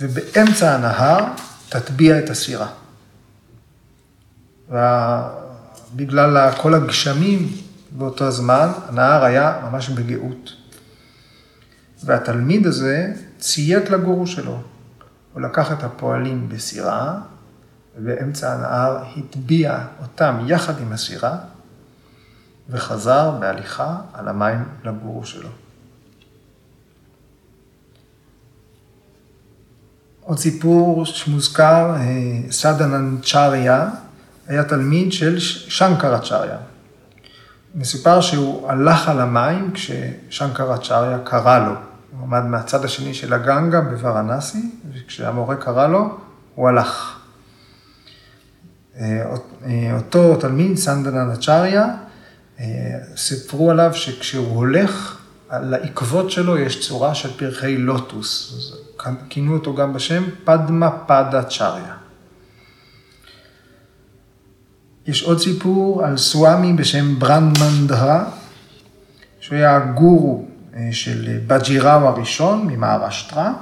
ובאמצע 0.00 0.74
הנהר 0.74 1.24
תטביע 1.68 2.18
את 2.18 2.30
הסירה. 2.30 2.68
ובגלל 4.68 6.52
כל 6.56 6.74
הגשמים 6.74 7.48
באותו 7.90 8.30
זמן, 8.30 8.68
הנהר 8.88 9.24
היה 9.24 9.60
ממש 9.62 9.88
בגאות. 9.88 10.63
והתלמיד 12.02 12.66
הזה 12.66 13.12
ציית 13.38 13.90
לגורו 13.90 14.26
שלו. 14.26 14.60
הוא 15.32 15.42
לקח 15.42 15.72
את 15.72 15.84
הפועלים 15.84 16.48
בסירה, 16.48 17.20
ובאמצע 17.96 18.52
הנהר 18.52 19.04
הטביע 19.16 19.78
אותם 20.02 20.36
יחד 20.46 20.80
עם 20.80 20.92
הסירה, 20.92 21.38
וחזר 22.68 23.30
בהליכה 23.40 24.00
על 24.12 24.28
המים 24.28 24.64
לגורו 24.84 25.24
שלו. 25.24 25.48
עוד 30.20 30.38
סיפור 30.38 31.06
שמוזכר, 31.06 31.94
אה, 31.96 32.50
סדננצ'ריה, 32.50 33.90
היה 34.46 34.64
תלמיד 34.64 35.12
של 35.12 35.38
שנקרצ'ריה. 35.38 36.58
מסופר 37.74 38.20
שהוא 38.20 38.70
הלך 38.70 39.08
על 39.08 39.20
המים 39.20 39.70
כששנקרצ'ריה 39.74 41.18
קרא 41.18 41.58
לו. 41.58 41.74
הוא 42.10 42.22
עמד 42.22 42.44
מהצד 42.44 42.84
השני 42.84 43.14
של 43.14 43.32
הגנגה 43.32 43.80
בוורנסי, 43.80 44.70
וכשהמורה 44.92 45.56
קרא 45.56 45.86
לו, 45.86 46.16
הוא 46.54 46.68
הלך. 46.68 47.18
אה, 49.00 49.24
אותו 49.94 50.36
תלמיד, 50.36 50.76
סנדננצ'ריה, 50.76 51.86
אה, 52.60 52.64
סיפרו 53.16 53.70
עליו 53.70 53.94
שכשהוא 53.94 54.56
הולך, 54.56 55.18
על 55.48 55.74
העקבות 55.74 56.30
שלו 56.30 56.58
יש 56.58 56.88
צורה 56.88 57.14
של 57.14 57.38
פרחי 57.38 57.76
לוטוס. 57.76 58.60
כינו 59.28 59.54
אותו 59.54 59.74
גם 59.74 59.92
בשם 59.92 60.24
פדמה 60.44 60.90
פדה 60.90 61.42
צ'ריה. 61.42 62.03
יש 65.06 65.22
עוד 65.22 65.40
סיפור 65.40 66.04
על 66.04 66.16
סוואמי 66.16 66.72
בשם 66.72 67.18
ברנמנדרה, 67.18 68.30
שהוא 69.40 69.56
היה 69.56 69.76
הגורו 69.76 70.46
אה, 70.74 70.88
של 70.92 71.38
בג'יראו 71.46 72.08
הראשון 72.08 72.66
ממהרשטרה, 72.66 73.52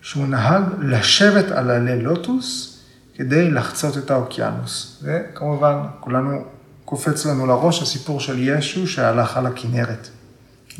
שהוא 0.00 0.26
נהג 0.26 0.62
לשבת 0.78 1.50
על 1.50 1.70
עלי 1.70 2.02
לוטוס 2.02 2.78
כדי 3.14 3.50
לחצות 3.50 3.98
את 3.98 4.10
האוקיינוס. 4.10 5.02
וכמובן, 5.02 5.76
כולנו 6.00 6.44
קופץ 6.84 7.26
לנו 7.26 7.46
לראש 7.46 7.82
הסיפור 7.82 8.20
של 8.20 8.36
ישו 8.38 8.86
שהלך 8.86 9.36
על 9.36 9.46
הכנרת. 9.46 10.08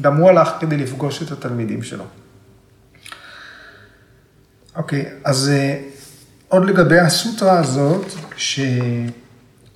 גם 0.01 0.17
הוא 0.17 0.29
הלך 0.29 0.49
כדי 0.61 0.77
לפגוש 0.77 1.23
את 1.23 1.33
התלמידים 1.33 1.83
שלו. 1.83 2.05
אוקיי, 4.77 5.09
אז 5.25 5.49
אה, 5.49 5.81
עוד 6.49 6.65
לגבי 6.65 6.99
הסוטרה 6.99 7.59
הזאת, 7.59 8.07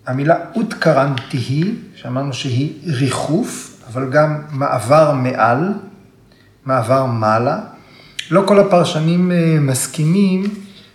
שהמילה 0.06 0.36
אוטקרנטי 0.54 1.36
היא, 1.36 1.74
שאמרנו 1.94 2.32
שהיא 2.32 2.72
ריחוף, 2.86 3.82
אבל 3.92 4.10
גם 4.10 4.42
מעבר 4.50 5.12
מעל, 5.12 5.72
מעבר 6.64 7.06
מעלה. 7.06 7.60
לא 8.30 8.44
כל 8.46 8.60
הפרשנים 8.60 9.32
אה, 9.32 9.56
מסכימים 9.60 10.44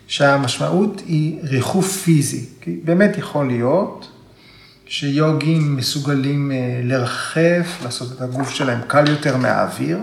שהמשמעות 0.08 1.02
היא 1.06 1.39
ריחוף 1.43 1.98
פיזי, 1.98 2.45
כי 2.62 2.80
באמת 2.84 3.17
יכול 3.17 3.48
להיות 3.48 4.12
שיוגים 4.86 5.76
מסוגלים 5.76 6.52
אה, 6.52 6.82
לרחף, 6.84 7.80
לעשות 7.84 8.12
את 8.12 8.22
הגוף 8.22 8.50
שלהם 8.50 8.80
קל 8.88 9.10
יותר 9.10 9.38
מהאוויר, 9.38 9.98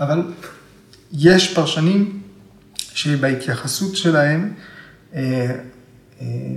אבל 0.00 0.22
יש 1.12 1.54
פרשנים 1.54 2.20
שבהתייחסות 2.94 3.96
שלהם 3.96 4.52
אה, 5.14 5.46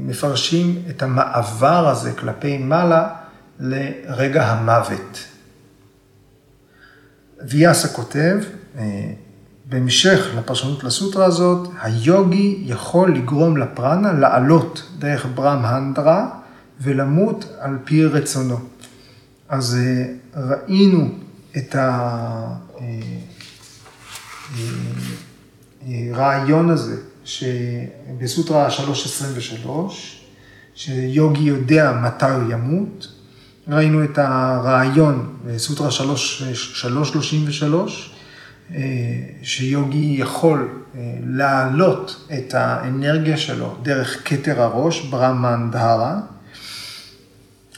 מפרשים 0.01 0.81
את 0.89 1.03
המעבר 1.03 1.87
הזה 1.87 2.11
כלפי 2.11 2.57
מעלה 2.57 3.09
לרגע 3.59 4.45
המוות. 4.47 5.23
ויאסה 7.47 7.87
כותב, 7.87 8.37
בהמשך 9.65 10.19
לפרשנות 10.37 10.83
לסוטרה 10.83 11.25
הזאת, 11.25 11.69
היוגי 11.81 12.63
יכול 12.65 13.15
לגרום 13.15 13.57
לפרנה 13.57 14.13
לעלות 14.13 14.89
דרך 14.99 15.27
ברם 15.35 15.65
הנדרה 15.65 16.29
ולמות 16.81 17.45
על 17.59 17.77
פי 17.83 18.05
רצונו. 18.05 18.57
אז 19.49 19.77
אה, 19.79 20.05
ראינו 20.35 21.09
את 21.57 21.75
הרעיון 25.85 26.65
אה, 26.65 26.69
אה, 26.69 26.73
הזה 26.73 27.01
שבסוטרה 27.25 28.71
323, 28.71 30.25
שיוגי 30.75 31.43
יודע 31.43 31.91
מתי 32.03 32.25
הוא 32.25 32.51
ימות. 32.51 33.07
ראינו 33.67 34.03
את 34.03 34.17
הרעיון 34.17 35.35
בסוטרה 35.45 35.91
333, 35.91 38.15
שיוגי 39.43 40.15
יכול 40.19 40.83
להעלות 41.27 42.27
את 42.33 42.53
האנרגיה 42.53 43.37
שלו 43.37 43.75
דרך 43.81 44.21
כתר 44.25 44.61
הראש, 44.61 45.01
ברמנדהרה, 45.01 46.19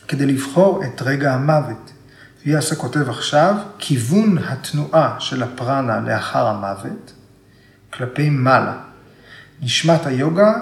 כדי 0.07 0.25
לבחור 0.25 0.83
את 0.83 1.01
רגע 1.01 1.33
המוות. 1.33 1.91
ויאסה 2.45 2.75
כותב 2.75 3.09
עכשיו, 3.09 3.55
כיוון 3.77 4.37
התנועה 4.37 5.15
של 5.19 5.43
הפרנה 5.43 5.99
לאחר 5.99 6.47
המוות, 6.47 7.13
כלפי 7.93 8.29
מעלה. 8.29 8.77
נשמת 9.61 10.05
היוגה, 10.05 10.53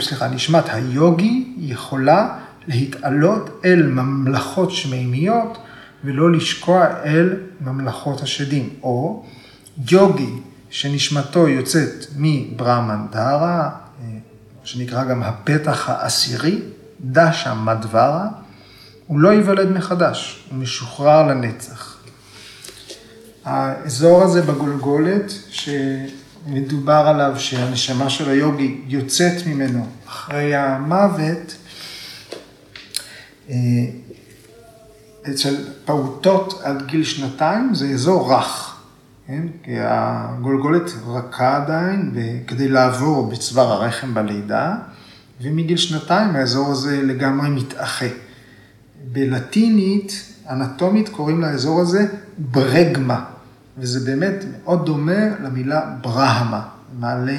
סליחה, 0.00 0.28
נשמת 0.28 0.64
היוגי 0.68 1.54
יכולה 1.58 2.38
להתעלות 2.66 3.60
אל 3.64 3.82
ממלכות 3.82 4.70
שמימיות 4.70 5.58
ולא 6.04 6.32
לשקוע 6.32 6.86
אל 7.04 7.36
ממלכות 7.60 8.22
השדים. 8.22 8.68
או 8.82 9.24
יוגי 9.90 10.32
שנשמתו 10.70 11.48
יוצאת 11.48 12.06
מברהמנדרה, 12.16 13.70
שנקרא 14.64 15.04
גם 15.04 15.22
הפתח 15.22 15.88
העשירי, 15.88 16.60
דשה 17.00 17.54
מדברה, 17.54 18.28
הוא 19.06 19.20
לא 19.20 19.28
ייוולד 19.28 19.70
מחדש, 19.70 20.44
הוא 20.50 20.58
משוחרר 20.58 21.22
לנצח. 21.22 21.96
האזור 23.44 24.22
הזה 24.22 24.42
בגולגולת, 24.42 25.32
שמדובר 26.46 26.92
עליו 26.92 27.34
שהנשמה 27.38 28.10
של 28.10 28.30
היוגי 28.30 28.80
יוצאת 28.86 29.46
ממנו 29.46 29.86
אחרי 30.06 30.54
המוות, 30.54 31.56
אה, 33.50 33.56
אצל 35.30 35.56
פעוטות 35.84 36.60
עד 36.62 36.86
גיל 36.86 37.04
שנתיים 37.04 37.74
זה 37.74 37.86
אזור 37.88 38.34
רך, 38.34 38.76
כן? 39.26 39.46
כי 39.62 39.72
הגולגולת 39.78 40.90
רכה 41.06 41.56
עדיין 41.56 42.14
כדי 42.46 42.68
לעבור 42.68 43.30
בצוואר 43.30 43.72
הרחם 43.72 44.14
בלידה, 44.14 44.74
ומגיל 45.40 45.76
שנתיים 45.76 46.36
האזור 46.36 46.72
הזה 46.72 47.02
לגמרי 47.02 47.50
מתאחה. 47.50 48.06
בלטינית, 49.12 50.32
אנטומית, 50.50 51.08
קוראים 51.08 51.40
לאזור 51.40 51.80
הזה 51.80 52.06
ברגמה, 52.38 53.24
וזה 53.78 54.00
באמת 54.00 54.44
מאוד 54.62 54.86
דומה 54.86 55.38
למילה 55.42 55.94
ברהמה, 56.00 56.68
מעלה 56.98 57.38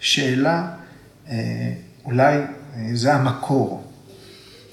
שאלה, 0.00 0.68
אה, 1.28 1.72
אולי 2.04 2.36
אה, 2.36 2.90
זה 2.94 3.14
המקור 3.14 3.84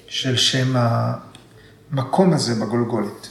של 0.08 0.36
שם 0.36 0.76
המקום 0.76 2.32
הזה 2.32 2.54
בגולגולת. 2.54 3.28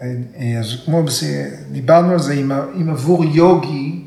אה, 0.00 0.14
אז 0.60 0.66
כמו, 0.84 1.04
דיברנו 1.72 2.12
על 2.12 2.18
זה, 2.18 2.32
אם 2.80 2.90
עבור 2.90 3.24
יוגי, 3.24 4.02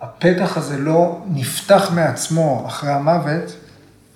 הפתח 0.00 0.56
הזה 0.56 0.78
לא 0.78 1.24
נפתח 1.30 1.90
מעצמו 1.94 2.64
אחרי 2.66 2.90
המוות, 2.90 3.56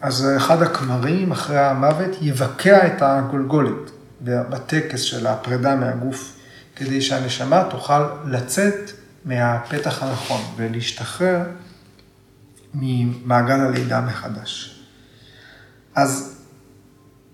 אז 0.01 0.29
אחד 0.37 0.63
הכמרים 0.63 1.33
אחרי 1.33 1.59
המוות 1.59 2.11
יבקע 2.21 2.87
את 2.87 3.03
הגולגולת 3.03 3.91
בטקס 4.25 5.01
של 5.01 5.27
הפרידה 5.27 5.77
מהגוף, 5.77 6.37
כדי 6.77 7.01
שהנשמה 7.01 7.65
תוכל 7.71 8.03
לצאת 8.27 8.91
מהפתח 9.25 10.03
הנכון 10.03 10.41
ולהשתחרר 10.57 11.43
ממעגל 12.75 13.61
הלידה 13.61 14.01
מחדש. 14.01 14.83
אז 15.95 16.39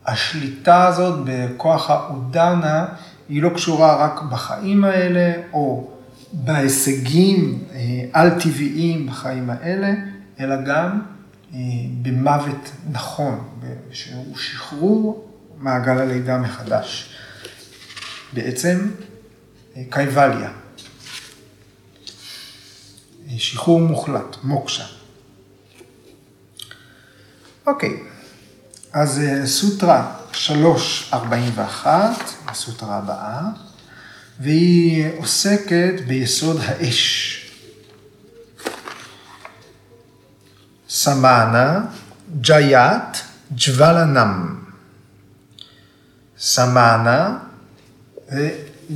השליטה 0.07 0.87
הזאת 0.87 1.25
בכוח 1.25 1.91
האודנה 1.91 2.87
היא 3.29 3.43
לא 3.43 3.49
קשורה 3.49 3.97
רק 4.05 4.23
בחיים 4.23 4.85
האלה, 4.85 5.33
או 5.53 5.91
בהישגים 6.33 7.65
אה, 7.73 7.79
על-טבעיים 8.13 9.07
בחיים 9.07 9.51
האלה, 9.51 9.95
אלא 10.41 10.63
גם 10.63 11.01
אה, 11.55 11.59
במוות 12.03 12.71
נכון, 12.93 13.49
שהוא 13.91 14.37
שחרור 14.37 15.28
מעגל 15.59 15.99
הלידה 15.99 16.39
מחדש. 16.39 17.15
בעצם 18.33 18.91
אה, 19.77 19.83
קייבליה. 19.91 20.51
שחרור 23.39 23.81
מוחלט, 23.81 24.37
מוקשה. 24.43 24.85
אוקיי, 27.67 28.03
אז 28.93 29.21
סוטרה 29.45 30.15
341, 30.33 32.01
הסוטרה 32.47 32.99
הבאה, 32.99 33.41
והיא 34.41 35.07
עוסקת 35.17 35.95
ביסוד 36.07 36.61
האש. 36.65 37.35
סמאנה, 40.89 41.81
ג'יית, 42.41 43.23
ג'וולנם. 43.57 44.58
סמאנה, 46.39 47.39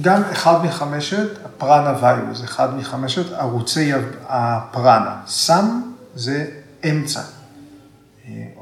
גם 0.00 0.22
אחד 0.33 0.64
מחמשת 0.64 1.28
הפרנה 1.44 1.94
ויו, 2.00 2.35
זה 2.35 2.44
אחד 2.44 2.74
מחמשת 2.76 3.33
ערוצי 3.33 3.92
הפרנה. 4.28 5.16
סם 5.26 5.83
זה 6.14 6.46
אמצע. 6.90 7.20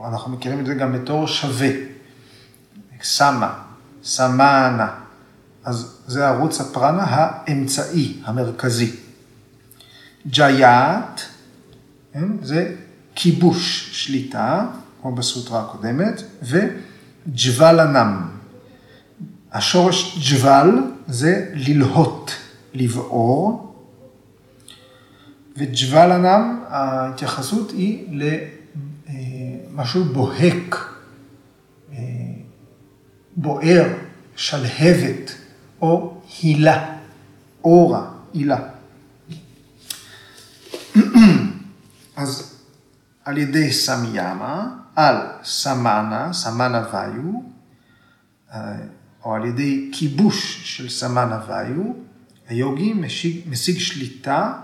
אנחנו 0.08 0.32
מכירים 0.32 0.60
את 0.60 0.66
זה 0.66 0.74
גם 0.74 0.92
בתור 0.92 1.26
שווה. 1.26 1.70
סמה, 3.02 3.52
סמאנה. 4.04 4.88
אז 5.64 5.96
זה 6.06 6.28
ערוץ 6.28 6.60
הפרנה 6.60 7.02
האמצעי, 7.02 8.22
המרכזי. 8.24 8.96
ג'יית, 10.26 11.28
כן, 12.12 12.28
זה 12.42 12.74
כיבוש 13.14 13.90
שליטה, 13.92 14.66
כמו 15.02 15.14
בסוטרה 15.14 15.60
הקודמת, 15.60 16.22
וג'וולנם. 16.42 18.39
השורש 19.52 20.18
ג'וול 20.30 20.92
זה 21.06 21.50
ללהוט, 21.54 22.30
לבעור, 22.74 23.74
וג'וולנם, 25.56 26.64
ההתייחסות 26.68 27.70
היא 27.70 28.06
למשהו 29.08 30.04
בוהק, 30.04 30.94
אה, 31.92 31.98
בוער, 33.36 33.86
שלהבת, 34.36 35.34
או 35.82 36.20
הילה, 36.42 36.96
אורה, 37.64 38.10
הילה. 38.34 38.58
אז 42.16 42.60
על 43.24 43.38
ידי 43.38 43.72
סמיאמה, 43.72 44.68
על 44.96 45.16
סמנה, 45.44 46.32
סמנה 46.32 46.82
ויו, 46.92 47.40
אה, 48.52 48.76
או 49.24 49.34
על 49.34 49.44
ידי 49.44 49.90
כיבוש 49.92 50.60
של 50.76 50.88
סמנה 50.88 51.40
ויו, 51.48 51.92
היוגי 52.48 52.92
משיג, 52.92 53.40
משיג 53.48 53.78
שליטה 53.78 54.60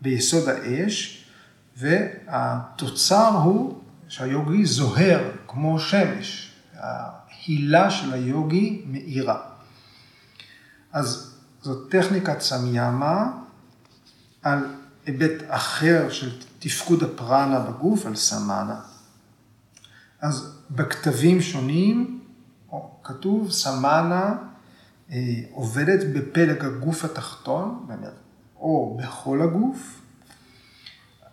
ביסוד 0.00 0.48
האש, 0.48 1.24
והתוצר 1.76 3.28
הוא 3.28 3.78
שהיוגי 4.08 4.66
זוהר 4.66 5.30
כמו 5.46 5.78
שמש. 5.78 6.50
ההילה 6.76 7.90
של 7.90 8.12
היוגי 8.12 8.82
מאירה. 8.86 9.40
אז 10.92 11.34
זאת 11.62 11.90
טכניקת 11.90 12.40
סמיאמה 12.40 13.32
על 14.42 14.58
היבט 15.06 15.42
אחר 15.48 16.10
של 16.10 16.40
תפקוד 16.58 17.02
הפרנה 17.02 17.60
בגוף, 17.60 18.06
על 18.06 18.16
סמנה. 18.16 18.80
אז 20.20 20.58
בכתבים 20.70 21.42
שונים 21.42 22.23
כתוב 23.04 23.50
סמנה 23.50 24.34
אה, 25.10 25.16
עובדת 25.52 26.06
בפלג 26.12 26.64
הגוף 26.64 27.04
התחתון, 27.04 27.86
או 28.56 28.98
בכל 29.02 29.42
הגוף. 29.42 30.00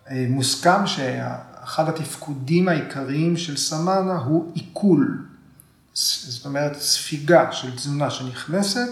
אה, 0.10 0.26
מוסכם 0.30 0.88
שאחד 0.88 1.90
התפקודים 1.90 2.68
העיקריים 2.70 3.38
של 3.38 3.58
סמנה 3.58 4.18
הוא 4.18 4.52
עיכול. 4.54 5.26
זאת 5.94 6.46
אומרת, 6.46 6.76
ספיגה 6.76 7.52
של 7.52 7.76
תזונה 7.76 8.10
שנכנסת 8.10 8.90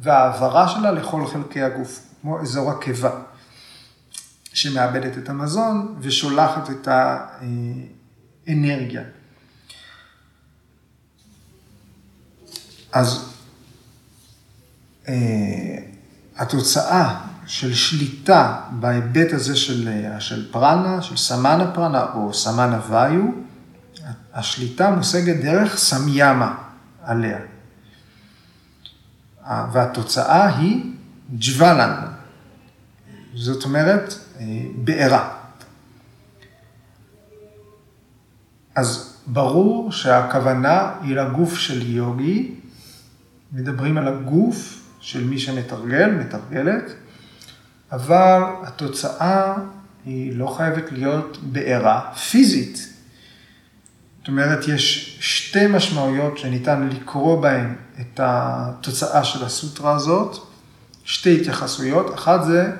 והעברה 0.00 0.68
שלה 0.68 0.92
לכל 0.92 1.26
חלקי 1.26 1.62
הגוף, 1.62 2.06
כמו 2.22 2.40
אזור 2.40 2.70
הקיבה, 2.70 3.20
שמאבדת 4.52 5.18
את 5.18 5.28
המזון 5.28 5.96
ושולחת 6.00 6.70
את 6.70 6.88
האנרגיה. 8.46 9.02
אז 12.92 13.34
אה, 15.08 15.14
התוצאה 16.36 17.20
של 17.46 17.74
שליטה 17.74 18.60
בהיבט 18.70 19.32
הזה 19.32 19.56
של, 19.56 20.06
של 20.18 20.52
פרנה, 20.52 21.02
של 21.02 21.16
סמנה 21.16 21.70
פרנה 21.74 22.06
או 22.14 22.34
סמנה 22.34 22.80
ויו, 22.88 23.22
השליטה 24.34 24.90
מושגת 24.90 25.36
דרך 25.42 25.76
סמיאמה 25.78 26.54
עליה. 27.02 27.38
והתוצאה 29.72 30.56
היא 30.56 30.92
ג'וולן, 31.38 32.06
זאת 33.34 33.64
אומרת 33.64 34.14
אה, 34.40 34.44
בעירה. 34.74 35.34
אז 38.74 39.14
ברור 39.26 39.92
שהכוונה 39.92 40.92
היא 41.02 41.16
לגוף 41.16 41.54
של 41.54 41.86
יוגי, 41.86 42.59
מדברים 43.52 43.98
על 43.98 44.08
הגוף 44.08 44.80
של 45.00 45.24
מי 45.24 45.38
שמתרגל, 45.38 46.10
מתרגלת, 46.10 46.92
אבל 47.92 48.42
התוצאה 48.62 49.54
היא 50.04 50.36
לא 50.36 50.54
חייבת 50.56 50.92
להיות 50.92 51.38
בעירה 51.42 52.14
פיזית. 52.14 52.88
זאת 54.18 54.28
אומרת, 54.28 54.68
יש 54.68 55.18
שתי 55.20 55.66
משמעויות 55.66 56.38
שניתן 56.38 56.88
לקרוא 56.88 57.42
בהן 57.42 57.74
את 58.00 58.20
התוצאה 58.22 59.24
של 59.24 59.44
הסוטרה 59.44 59.94
הזאת, 59.94 60.36
שתי 61.04 61.40
התייחסויות, 61.40 62.14
אחת 62.14 62.44
זה 62.44 62.72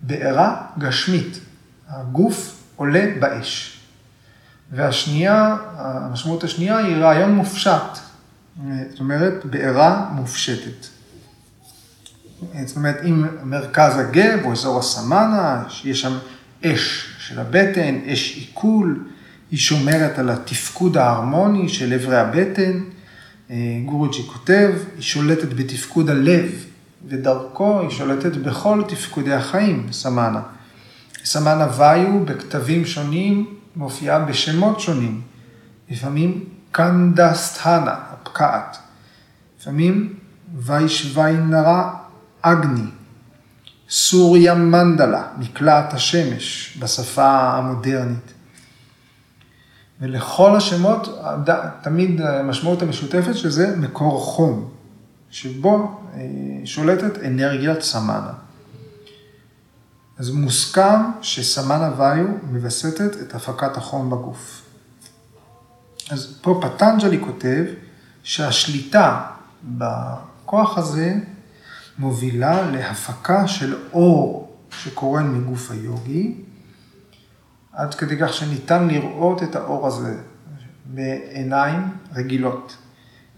בעירה 0.00 0.66
גשמית, 0.78 1.40
הגוף 1.88 2.62
עולה 2.76 3.06
באש. 3.20 3.78
והשנייה, 4.70 5.56
המשמעות 5.76 6.44
השנייה 6.44 6.76
היא 6.76 6.96
רעיון 6.96 7.32
מופשט, 7.32 7.98
זאת 8.90 9.00
אומרת, 9.00 9.44
בעירה 9.44 10.08
מופשטת. 10.12 10.86
זאת 12.64 12.76
אומרת, 12.76 12.96
אם 13.04 13.24
מרכז 13.44 13.98
הגב 13.98 14.38
או 14.44 14.52
אזור 14.52 14.78
הסמנה, 14.78 15.64
יש 15.84 16.00
שם 16.00 16.18
אש 16.66 17.14
של 17.18 17.40
הבטן, 17.40 17.98
אש 18.06 18.36
עיכול, 18.36 19.04
היא 19.50 19.58
שומרת 19.58 20.18
על 20.18 20.30
התפקוד 20.30 20.96
ההרמוני 20.96 21.68
של 21.68 21.92
אברי 21.92 22.18
הבטן. 22.18 22.80
אה, 23.50 23.56
גורוג'י 23.84 24.22
כותב, 24.32 24.72
היא 24.94 25.02
שולטת 25.02 25.52
בתפקוד 25.52 26.10
הלב, 26.10 26.50
ודרכו 27.08 27.80
היא 27.80 27.90
שולטת 27.90 28.36
בכל 28.36 28.82
תפקודי 28.88 29.32
החיים, 29.32 29.86
סמנה. 29.92 30.40
סמנה 31.24 31.68
ויו 31.76 32.24
בכתבים 32.24 32.86
שונים 32.86 33.54
מופיעה 33.76 34.18
בשמות 34.18 34.80
שונים. 34.80 35.20
לפעמים 35.90 36.44
קנדסטהנה, 36.72 37.94
הפקעת. 38.22 38.76
לפעמים 39.60 40.14
ויישוויינרה 40.56 41.94
אגני. 42.42 42.90
סוריה 43.90 44.54
מנדלה, 44.54 45.22
מקלעת 45.38 45.92
השמש, 45.92 46.78
בשפה 46.80 47.40
המודרנית. 47.40 48.32
ולכל 50.00 50.56
השמות 50.56 51.18
תמיד 51.82 52.20
המשמעות 52.20 52.82
המשותפת 52.82 53.34
שזה 53.34 53.76
מקור 53.76 54.20
חום, 54.20 54.70
שבו 55.30 56.00
אה, 56.14 56.20
שולטת 56.64 57.22
אנרגיית 57.24 57.82
סמנה. 57.82 58.32
אז 60.18 60.30
מוסכם 60.30 61.00
שסמנה 61.22 61.90
ויו 61.96 62.26
מווסתת 62.42 63.16
את 63.22 63.34
הפקת 63.34 63.76
החום 63.76 64.10
בגוף. 64.10 64.62
אז 66.10 66.38
פה 66.42 66.60
פטנג'לי 66.62 67.20
כותב 67.20 67.64
שהשליטה 68.22 69.26
בכוח 69.64 70.78
הזה 70.78 71.14
מובילה 71.98 72.70
להפקה 72.70 73.48
של 73.48 73.76
אור 73.92 74.56
שקורן 74.70 75.34
מגוף 75.34 75.70
היוגי, 75.70 76.34
עד 77.72 77.94
כדי 77.94 78.16
כך 78.20 78.34
שניתן 78.34 78.88
לראות 78.88 79.42
את 79.42 79.56
האור 79.56 79.86
הזה 79.86 80.22
בעיניים 80.84 81.90
רגילות. 82.14 82.76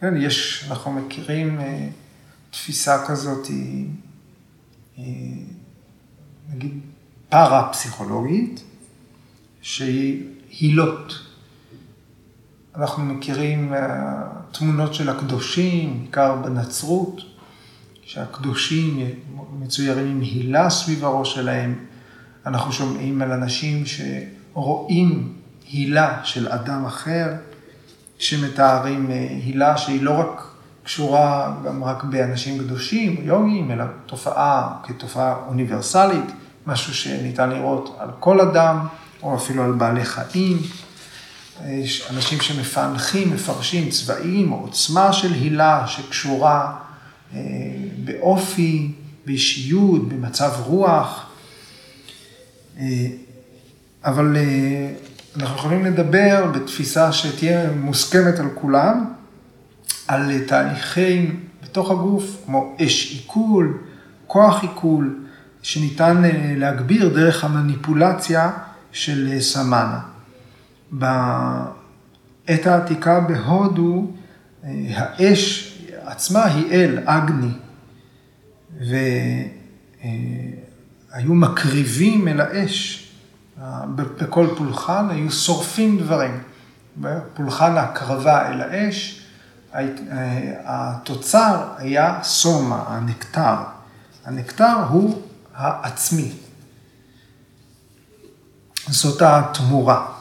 כן, 0.00 0.14
יש, 0.16 0.66
אנחנו 0.70 0.92
מכירים 0.92 1.60
אה, 1.60 1.88
תפיסה 2.50 3.04
כזאת 3.06 3.46
היא, 3.46 3.88
היא 4.96 5.44
נגיד, 6.52 6.80
פארה-פסיכולוגית, 7.28 8.64
שהיא 9.62 10.28
הילות. 10.50 11.14
אנחנו 12.76 13.04
מכירים 13.04 13.72
אה, 14.54 14.58
תמונות 14.58 14.94
של 14.94 15.08
הקדושים, 15.10 16.00
בעיקר 16.00 16.34
בנצרות, 16.34 17.20
שהקדושים 18.02 19.06
מצוירים 19.58 20.06
עם 20.06 20.20
הילה 20.20 20.70
סביב 20.70 21.04
הראש 21.04 21.34
שלהם. 21.34 21.74
אנחנו 22.46 22.72
שומעים 22.72 23.22
על 23.22 23.32
אנשים 23.32 23.82
שרואים 23.86 25.32
הילה 25.72 26.20
של 26.24 26.48
אדם 26.48 26.86
אחר, 26.86 27.26
שמתארים 28.18 29.10
אה, 29.10 29.28
הילה 29.44 29.76
שהיא 29.76 30.02
לא 30.02 30.10
רק 30.10 30.46
קשורה 30.84 31.54
גם 31.64 31.84
רק 31.84 32.04
באנשים 32.04 32.58
קדושים, 32.58 33.16
יוגים, 33.22 33.70
אלא 33.70 33.84
תופעה 34.06 34.76
כתופעה 34.82 35.36
אוניברסלית, 35.46 36.30
משהו 36.66 36.94
שניתן 36.94 37.50
לראות 37.50 37.96
על 37.98 38.08
כל 38.20 38.40
אדם, 38.40 38.86
או 39.22 39.36
אפילו 39.36 39.62
על 39.64 39.72
בעלי 39.72 40.04
חיים. 40.04 40.58
יש 41.62 42.10
אנשים 42.10 42.40
שמפענחים, 42.40 43.34
מפרשים 43.34 43.90
צבעים 43.90 44.52
או 44.52 44.60
עוצמה 44.60 45.12
של 45.12 45.32
הילה 45.32 45.86
שקשורה 45.86 46.76
אה, 47.34 47.40
באופי, 48.04 48.92
באישיות, 49.26 50.08
במצב 50.08 50.52
רוח. 50.64 51.26
אה, 52.78 53.06
אבל 54.04 54.36
אה, 54.36 54.90
אנחנו 55.36 55.56
יכולים 55.56 55.84
לדבר 55.84 56.50
בתפיסה 56.54 57.12
שתהיה 57.12 57.70
מוסכמת 57.70 58.38
על 58.38 58.48
כולם, 58.54 59.04
על 60.08 60.38
תהליכים 60.46 61.40
בתוך 61.62 61.90
הגוף, 61.90 62.24
כמו 62.46 62.76
אש 62.80 63.12
עיכול, 63.12 63.78
כוח 64.26 64.62
עיכול, 64.62 65.18
שניתן 65.62 66.22
להגביר 66.56 67.08
דרך 67.08 67.44
המניפולציה 67.44 68.50
של 68.92 69.40
סמנה. 69.40 70.13
בעת 70.98 72.66
העתיקה 72.66 73.20
בהודו, 73.20 74.06
האש 74.94 75.70
עצמה 76.04 76.44
היא 76.44 76.72
אל, 76.72 76.98
אגני, 77.04 77.52
והיו 81.10 81.34
מקריבים 81.34 82.28
אל 82.28 82.40
האש. 82.40 83.00
בכל 83.96 84.46
פולחן 84.56 85.10
היו 85.10 85.30
שורפים 85.30 85.98
דברים. 85.98 86.42
בפולחן 86.96 87.76
ההקרבה 87.76 88.48
אל 88.48 88.60
האש, 88.60 89.26
התוצר 90.64 91.68
היה 91.76 92.18
סומה, 92.22 92.84
הנקטר. 92.88 93.56
הנקטר 94.24 94.84
הוא 94.88 95.22
העצמי. 95.54 96.32
זאת 98.88 99.22
התמורה. 99.22 100.13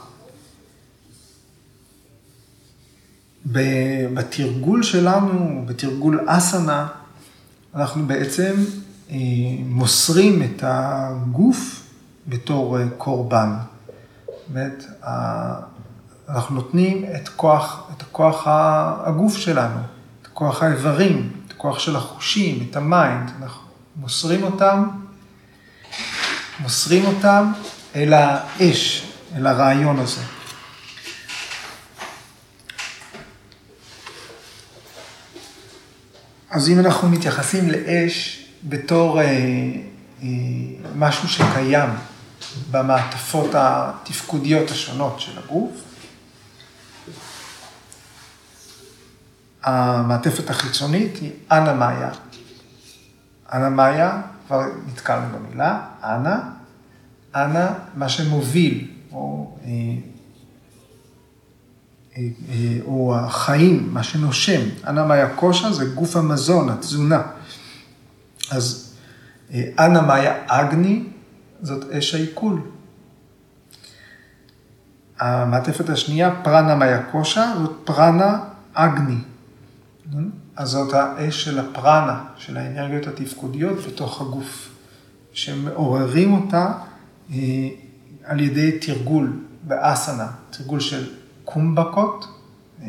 בתרגול 3.45 4.83
שלנו, 4.83 5.63
בתרגול 5.65 6.19
אסנה, 6.27 6.87
אנחנו 7.75 8.07
בעצם 8.07 8.53
אה, 9.11 9.15
מוסרים 9.65 10.43
את 10.43 10.63
הגוף 10.67 11.83
בתור 12.27 12.79
אה, 12.79 12.85
קורבן. 12.97 13.53
באמת, 14.47 14.83
אנחנו 16.29 16.55
נותנים 16.55 17.05
את 17.15 17.29
כוח, 17.29 17.89
את 17.97 18.03
כוח 18.11 18.43
הגוף 19.05 19.37
שלנו, 19.37 19.79
את 20.21 20.27
כוח 20.33 20.63
האיברים, 20.63 21.31
את 21.47 21.51
הכוח 21.51 21.79
של 21.79 21.95
החושים, 21.95 22.67
את 22.69 22.75
ה 22.75 22.85
mind, 22.85 23.31
אנחנו 23.41 23.61
מוסרים 23.95 24.43
אותם, 24.43 24.87
מוסרים 26.59 27.05
אותם 27.05 27.51
אל 27.95 28.13
האש, 28.13 29.11
אל 29.35 29.47
הרעיון 29.47 29.99
הזה. 29.99 30.21
אז 36.53 36.69
אם 36.69 36.79
אנחנו 36.79 37.09
מתייחסים 37.09 37.71
לאש 37.71 38.45
בתור 38.63 39.21
אה, 39.21 39.25
אה, 39.25 40.27
משהו 40.95 41.27
שקיים 41.29 41.89
במעטפות 42.71 43.49
התפקודיות 43.53 44.71
השונות 44.71 45.19
של 45.19 45.39
הגוף, 45.39 45.71
המעטפת 49.63 50.49
החיצונית 50.49 51.17
היא 51.17 51.31
אנה 51.51 51.73
מאיה. 51.73 52.09
אנה 53.53 53.69
מאיה, 53.69 54.21
כבר 54.47 54.61
נתקלנו 54.87 55.37
במילה, 55.37 55.81
אנה, 56.03 56.39
אנה, 57.35 57.73
מה 57.95 58.09
שמוביל, 58.09 58.87
או 59.11 59.55
אה, 59.65 59.69
או 62.85 63.15
החיים, 63.17 63.89
מה 63.93 64.03
שנושם. 64.03 64.61
אנא 64.87 65.07
מאיה 65.07 65.29
קושה 65.35 65.71
זה 65.71 65.85
גוף 65.85 66.15
המזון, 66.15 66.69
התזונה. 66.69 67.21
אז 68.51 68.93
אנא 69.53 70.01
מאיה 70.01 70.33
אגני 70.47 71.03
זאת 71.61 71.91
אש 71.91 72.15
העיכול. 72.15 72.61
המעטפת 75.19 75.89
השנייה, 75.89 76.41
פרנה 76.43 76.75
מאיה 76.75 77.03
קושה, 77.03 77.53
זאת 77.61 77.75
פרנה 77.83 78.39
אגני. 78.73 79.17
אז 80.55 80.69
זאת 80.69 80.93
האש 80.93 81.43
של 81.43 81.59
הפרנה, 81.59 82.23
של 82.37 82.57
האנרגיות 82.57 83.07
התפקודיות 83.07 83.77
בתוך 83.87 84.21
הגוף, 84.21 84.69
שמעוררים 85.33 86.33
אותה 86.33 86.71
אה, 87.31 87.37
על 88.23 88.39
ידי 88.39 88.79
תרגול 88.79 89.39
באסנה, 89.63 90.27
תרגול 90.49 90.79
של 90.79 91.09
קומבקות, 91.45 92.27
אה, 92.81 92.87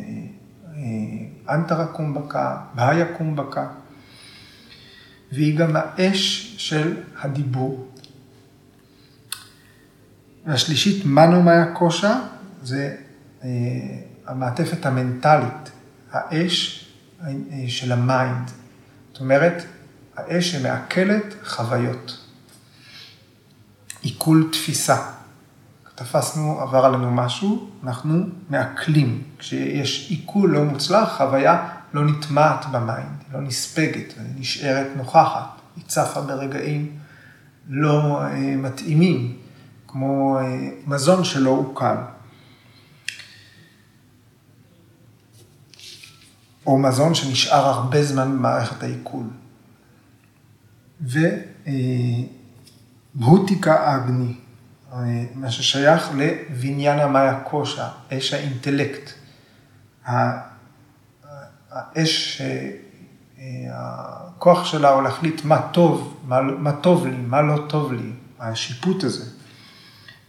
אה, 0.77 1.55
אנטרה 1.55 1.87
קומבקה, 1.87 2.57
בהיה 2.75 3.17
קומבקה, 3.17 3.69
והיא 5.33 5.59
גם 5.59 5.71
האש 5.75 6.55
של 6.59 7.03
הדיבור. 7.21 7.89
והשלישית, 10.47 11.07
מנו 11.07 11.43
מאיה 11.43 11.73
קושה, 11.73 12.21
זה 12.63 12.97
אה, 13.45 13.49
המעטפת 14.27 14.87
המנטלית, 14.87 15.71
האש 16.13 16.81
של 17.69 17.93
ה 17.93 18.03
mind. 18.03 18.51
זאת 19.13 19.21
אומרת, 19.21 19.65
האש 20.17 20.53
שמעכלת 20.53 21.35
חוויות. 21.45 22.19
עיכול 24.03 24.49
תפיסה. 24.53 24.97
תפסנו, 25.95 26.61
עבר 26.61 26.85
עלינו 26.85 27.11
משהו, 27.11 27.71
אנחנו 27.85 28.25
מעכלים. 28.51 29.23
כשיש 29.39 30.11
עיכול 30.11 30.51
לא 30.51 30.65
מוצלח, 30.65 31.17
חוויה 31.17 31.69
לא 31.95 32.05
נטמעת 32.05 32.67
במיינד, 32.73 33.23
היא 33.27 33.35
לא 33.35 33.41
נספגת, 33.41 34.15
היא 34.17 34.41
נשארת 34.41 34.87
נוכחת, 34.97 35.61
היא 35.77 35.85
צפה 35.87 36.21
ברגעים 36.21 36.99
לא 37.69 38.23
אה, 38.23 38.57
מתאימים, 38.57 39.37
כמו 39.89 40.39
אה, 40.39 40.69
מזון 40.87 41.25
שלא 41.25 41.51
עוקל. 41.51 41.97
או 46.67 46.79
מזון 46.79 47.15
שנשאר 47.15 47.67
הרבה 47.67 48.03
זמן 48.03 48.39
במערכת 48.39 48.83
העיכול. 48.83 49.25
ובהותיקה 53.15 53.75
אה, 53.75 53.97
אגני, 53.97 54.35
מה 55.35 55.51
ששייך 55.51 56.11
לבניין 56.17 56.99
המאיה 56.99 57.41
קושה, 57.41 57.89
אש 58.13 58.35
האינטלקט. 58.35 59.11
האש, 61.71 62.43
הכוח 63.71 64.65
שלה 64.65 64.89
הוא 64.89 65.03
להחליט 65.03 65.45
מה 65.45 65.69
טוב, 65.73 66.21
מה, 66.25 66.41
מה 66.43 66.73
טוב 66.73 67.07
לי, 67.07 67.17
מה 67.17 67.43
לא 67.43 67.65
טוב 67.69 67.93
לי, 67.93 68.13
השיפוט 68.41 69.05
הזה. 69.05 69.31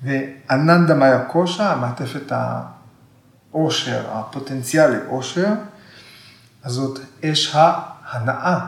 ואננדה 0.03 0.95
מאיה 0.95 1.25
קושה, 1.25 1.71
המעטפת 1.71 2.31
העושר, 3.51 4.05
הפוטנציאל 4.11 4.91
לעושר, 4.91 5.53
אז 6.63 6.71
זאת 6.71 6.99
אש 7.25 7.55
ההנאה. 7.55 8.59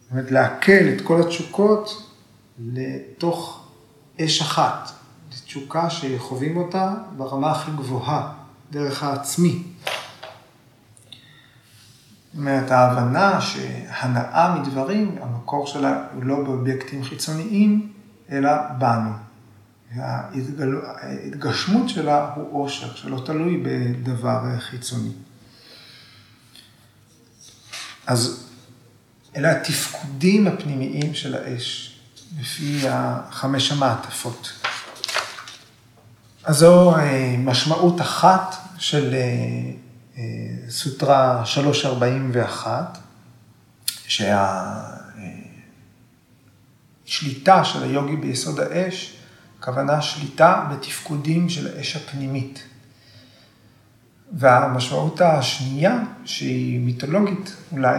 זאת 0.00 0.10
אומרת, 0.10 0.30
לעכל 0.30 0.88
את 0.96 1.00
כל 1.00 1.20
התשוקות 1.20 2.12
לתוך 2.58 3.59
אש 4.24 4.40
אחת, 4.40 4.90
תשוקה 5.44 5.90
שחווים 5.90 6.56
אותה 6.56 6.94
ברמה 7.16 7.50
הכי 7.50 7.70
גבוהה, 7.70 8.32
דרך 8.70 9.02
העצמי. 9.02 9.62
זאת 12.32 12.38
אומרת, 12.38 12.70
ההבנה 12.70 13.40
שהנאה 13.40 14.54
מדברים, 14.60 15.18
המקור 15.22 15.66
שלה 15.66 16.04
הוא 16.14 16.24
לא 16.24 16.44
באובייקטים 16.44 17.04
חיצוניים, 17.04 17.92
אלא 18.30 18.50
בנו. 18.78 19.10
ההתגשמות 19.96 21.88
שלה 21.88 22.32
הוא 22.34 22.64
עושר, 22.64 22.94
שלא 22.94 23.22
תלוי 23.26 23.62
בדבר 23.64 24.58
חיצוני. 24.58 25.12
אז 28.06 28.48
אלה 29.36 29.50
התפקודים 29.50 30.46
הפנימיים 30.46 31.14
של 31.14 31.34
האש, 31.34 31.89
לפי 32.38 32.82
חמש 33.30 33.72
המעטפות. 33.72 34.52
אז 36.44 36.56
זו 36.56 36.96
אה, 36.96 37.34
משמעות 37.38 38.00
אחת 38.00 38.56
של 38.78 39.14
אה, 39.14 39.20
אה, 40.18 40.22
סוטרה 40.68 41.42
341, 41.44 42.98
שהשליטה 47.06 47.64
של 47.64 47.82
היוגי 47.82 48.16
ביסוד 48.16 48.60
האש, 48.60 49.16
הכוונה 49.58 50.02
שליטה 50.02 50.66
בתפקודים 50.70 51.48
של 51.48 51.76
האש 51.76 51.96
הפנימית. 51.96 52.62
והמשמעות 54.32 55.20
השנייה, 55.20 55.98
שהיא 56.24 56.80
מיתולוגית 56.80 57.56
אולי, 57.72 57.98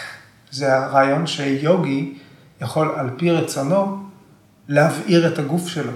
זה 0.50 0.76
הרעיון 0.76 1.26
שיוגי 1.26 2.18
יכול 2.62 2.94
על 2.96 3.10
פי 3.16 3.30
רצונו 3.30 4.04
להבעיר 4.68 5.32
את 5.32 5.38
הגוף 5.38 5.68
שלו, 5.68 5.92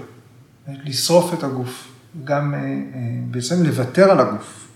לשרוף 0.67 1.33
את 1.33 1.43
הגוף, 1.43 1.87
גם 2.23 2.53
אה, 2.53 2.59
אה, 2.59 2.65
בעצם 3.31 3.63
לוותר 3.63 4.11
על 4.11 4.19
הגוף. 4.19 4.67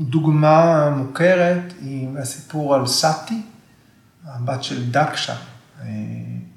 דוגמה 0.00 0.90
מוכרת 0.90 1.72
היא 1.80 2.08
מהסיפור 2.08 2.74
על 2.74 2.86
סאטי, 2.86 3.42
הבת 4.24 4.62
של 4.62 4.90
דקשה, 4.90 5.36
אה, 5.82 5.86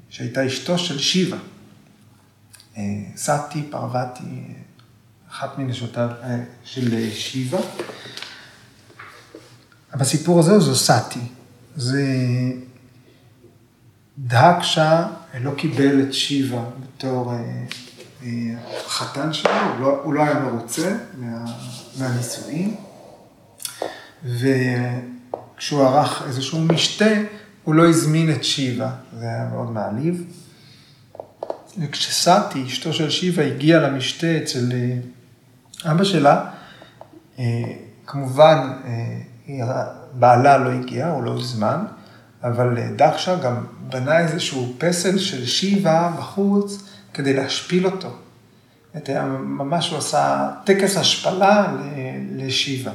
שהייתה 0.10 0.48
אשתו 0.48 0.78
של 0.78 1.00
שיבה. 1.00 1.38
סאטי, 3.16 3.64
פרווטי, 3.70 4.54
אחת 5.30 5.58
מנשותיו 5.58 6.10
של 6.64 7.10
שיבה. 7.12 7.58
בסיפור 9.96 10.40
הזה 10.40 10.60
זו 10.60 10.76
סאטי. 10.76 11.20
זה 11.76 12.04
דהקשה 14.18 15.08
לא 15.42 15.52
קיבל 15.58 16.02
את 16.02 16.14
שיבה 16.14 16.64
בתור 16.84 17.34
אה, 17.34 17.64
אה, 18.24 18.30
חתן 18.88 19.34
שלו, 19.34 19.52
הוא 19.52 19.80
לא, 19.82 20.02
הוא 20.04 20.14
לא 20.14 20.24
היה 20.24 20.40
מרוצה 20.40 20.98
מה, 21.18 21.46
מהנישואים, 22.00 22.76
וכשהוא 24.24 25.84
ערך 25.84 26.24
איזשהו 26.28 26.60
משתה, 26.60 27.10
הוא 27.64 27.76
לא 27.76 27.90
הזמין 27.90 28.32
את 28.32 28.44
שיבה, 28.44 28.92
זה 29.20 29.26
היה 29.26 29.50
מאוד 29.52 29.72
מעליב. 29.72 30.24
וכשסאטי, 31.78 32.64
אשתו 32.68 32.94
של 32.94 33.10
שיבה, 33.10 33.46
הגיעה 33.46 33.82
למשתה 33.82 34.38
אצל 34.38 34.72
אה, 34.72 35.92
אבא 35.92 36.04
שלה, 36.04 36.46
כמובן, 38.06 38.72
בעלה 40.14 40.58
לא 40.58 40.70
הגיע, 40.70 41.08
הוא 41.08 41.24
לא 41.24 41.32
הוזמן, 41.32 41.86
אבל 42.44 42.78
דחשה 42.96 43.36
גם 43.36 43.66
בנה 43.90 44.20
איזשהו 44.20 44.74
פסל 44.78 45.18
של 45.18 45.46
שיבה 45.46 46.12
בחוץ 46.18 46.84
כדי 47.14 47.34
להשפיל 47.34 47.86
אותו. 47.86 48.16
ממש 49.30 49.90
הוא 49.90 49.98
עשה 49.98 50.52
טקס 50.64 50.98
השפלה 50.98 51.74
לשיבה. 52.36 52.92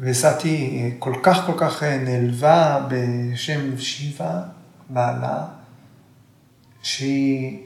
וסאטי 0.00 0.90
כל 0.98 1.14
כך 1.22 1.46
כל 1.46 1.52
כך 1.56 1.82
נעלבה 1.82 2.86
בשם 2.88 3.78
שיבה, 3.78 4.42
בעלה, 4.88 5.44
שהיא 6.82 7.58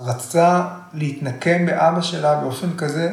רצתה 0.00 0.68
להתנקם 0.94 1.66
באבא 1.66 2.00
שלה 2.00 2.40
באופן 2.40 2.76
כזה, 2.76 3.12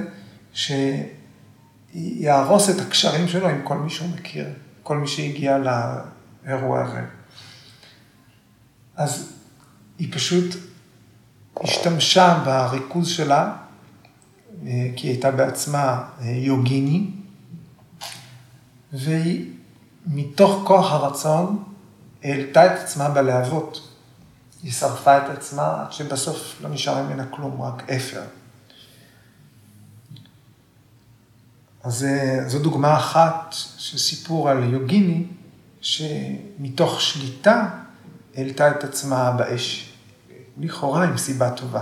שיהרוס 1.94 2.70
את 2.70 2.80
הקשרים 2.80 3.28
שלו 3.28 3.50
עם 3.50 3.62
כל 3.64 3.78
מי 3.78 3.90
שהוא 3.90 4.10
מכיר, 4.10 4.46
כל 4.84 4.98
מי 4.98 5.08
שהגיע 5.08 5.58
לאירוע 5.58 6.84
הזה. 6.84 7.02
אז 8.96 9.34
היא 10.00 10.14
פשוט 10.14 10.56
השתמשה 11.64 12.44
בריכוז 12.46 13.08
שלה, 13.08 13.54
אה, 14.66 14.88
כי 14.96 15.08
היא 15.08 15.12
הייתה 15.12 15.32
בעצמה 15.32 16.04
אה, 16.22 16.28
יוגיני, 16.30 17.10
והיא 18.94 19.52
מתוך 20.06 20.64
כוח 20.68 20.92
הרצון 20.92 21.64
העלתה 22.24 22.66
את 22.66 22.80
עצמה 22.80 23.10
בלהבות. 23.10 23.88
היא 24.64 24.72
שרפה 24.72 25.18
את 25.18 25.30
עצמה 25.30 25.82
עד 25.82 25.92
שבסוף 25.92 26.62
לא 26.62 26.70
נשאר 26.70 27.04
ממנה 27.04 27.26
כלום, 27.30 27.62
רק 27.62 27.90
אפר. 27.90 28.22
אז 31.84 32.04
אה, 32.04 32.50
זו 32.50 32.60
דוגמה 32.60 32.98
אחת 32.98 33.56
של 33.78 33.98
סיפור 33.98 34.50
על 34.50 34.74
יוגיני, 34.74 35.26
שמתוך 35.82 37.02
שליטה 37.02 37.68
העלתה 38.36 38.72
את 38.72 38.84
עצמה 38.84 39.32
באש, 39.32 39.94
לכאורה 40.58 41.04
עם 41.04 41.18
סיבה 41.18 41.50
טובה. 41.50 41.82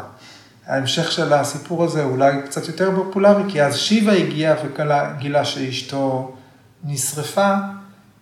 ההמשך 0.66 1.12
של 1.12 1.34
הסיפור 1.34 1.84
הזה 1.84 2.04
אולי 2.04 2.42
קצת 2.46 2.68
יותר 2.68 2.92
פופולרי, 2.96 3.44
כי 3.52 3.64
אז 3.64 3.78
שיבה 3.78 4.14
הגיע 4.14 4.56
וגילה 4.66 5.46
שאשתו 5.46 6.36
נשרפה 6.84 7.54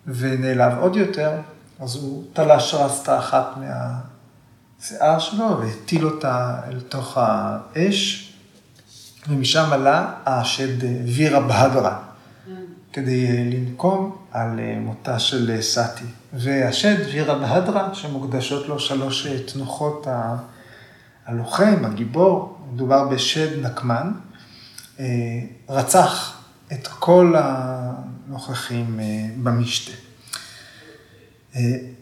ונעלב 0.07 0.77
עוד 0.79 0.95
יותר, 0.95 1.31
אז 1.79 1.95
הוא 1.95 2.23
תלש 2.33 2.73
רסטה 2.73 3.19
אחת 3.19 3.47
מהשיער 3.57 5.19
שלו 5.19 5.59
והטיל 5.59 6.05
אותה 6.05 6.59
אל 6.67 6.79
תוך 6.79 7.17
האש, 7.17 8.26
ומשם 9.29 9.73
עלה 9.73 10.13
השד 10.25 10.83
וירה 11.05 11.39
בהדרה, 11.39 11.99
כדי 12.93 13.43
לנקום 13.51 14.15
על 14.31 14.59
מותה 14.79 15.19
של 15.19 15.61
סאטי. 15.61 16.05
והשד 16.33 16.95
וירה 17.05 17.39
בהדרה, 17.39 17.95
שמוקדשות 17.95 18.67
לו 18.67 18.79
שלוש 18.79 19.27
אה, 19.27 19.39
תנוחות 19.43 20.07
הלוחם, 21.25 21.85
הגיבור, 21.85 22.57
מדובר 22.73 23.07
בשד 23.07 23.65
נקמן, 23.65 24.11
אה, 24.99 25.05
רצח 25.69 26.41
את 26.71 26.87
כל 26.87 27.33
הנוכחים 27.37 28.99
אה, 28.99 29.05
במשתה. 29.43 29.91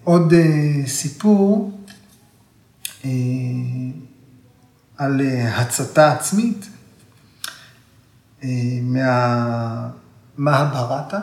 עוד 0.03 0.33
סיפור 0.85 1.71
על 4.97 5.21
הצתה 5.47 6.11
עצמית 6.13 6.69
מהמהברטה. 10.37 11.19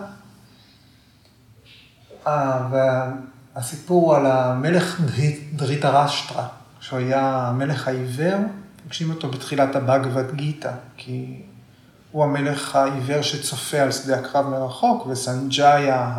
והסיפור 2.70 4.16
על 4.16 4.26
המלך 4.26 5.00
דריטרשטרה, 5.52 6.48
שהוא 6.80 6.98
היה 6.98 7.48
המלך 7.48 7.88
העיוור, 7.88 8.38
פוגשים 8.82 9.10
אותו 9.10 9.28
בתחילת 9.28 9.76
הבאגבד 9.76 10.34
גיתא, 10.34 10.72
כי 10.96 11.42
הוא 12.12 12.24
המלך 12.24 12.76
העיוור 12.76 13.22
שצופה 13.22 13.80
על 13.80 13.92
שדה 13.92 14.18
הקרב 14.18 14.48
מרחוק, 14.48 15.06
וסנג'איה 15.06 16.14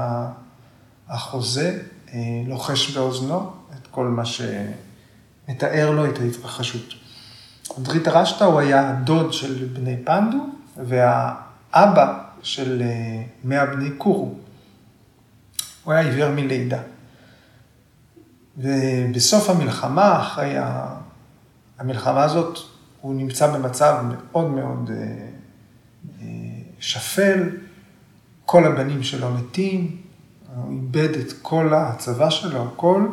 החוזה 1.09 1.79
אה, 2.13 2.19
לוחש 2.47 2.97
באוזנו 2.97 3.51
את 3.73 3.87
כל 3.91 4.05
מה 4.05 4.23
שמתאר 4.25 5.91
לו 5.91 6.05
את 6.05 6.19
ההתרחשות. 6.19 6.93
דריטרשטרה 7.79 8.47
הוא 8.47 8.59
היה 8.59 8.95
דוד 9.03 9.33
של 9.33 9.67
בני 9.73 9.97
פנדו, 10.05 10.37
והאבא 10.77 12.23
של 12.41 12.81
אה, 12.81 13.23
מאה 13.43 13.65
בני 13.65 13.89
קורו. 13.91 14.35
הוא 15.83 15.93
היה 15.93 16.09
עיוור 16.09 16.31
מלידה. 16.31 16.79
ובסוף 18.57 19.49
המלחמה, 19.49 20.21
אחרי 20.21 20.55
המלחמה 21.79 22.23
הזאת, 22.23 22.59
הוא 23.01 23.15
נמצא 23.15 23.47
במצב 23.47 24.03
מאוד 24.07 24.49
מאוד 24.51 24.91
אה, 24.91 25.27
אה, 26.21 26.27
שפל, 26.79 27.49
כל 28.45 28.65
הבנים 28.65 29.03
שלו 29.03 29.33
מתים, 29.33 29.97
הוא 30.55 30.71
איבד 30.71 31.17
את 31.17 31.33
כל 31.41 31.73
הצבא 31.73 32.29
שלו, 32.29 32.67
הכל, 32.73 33.07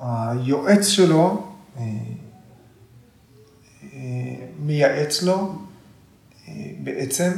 והיועץ 0.00 0.86
שלו 0.86 1.46
מייעץ 4.58 5.22
לו 5.22 5.58
בעצם 6.82 7.32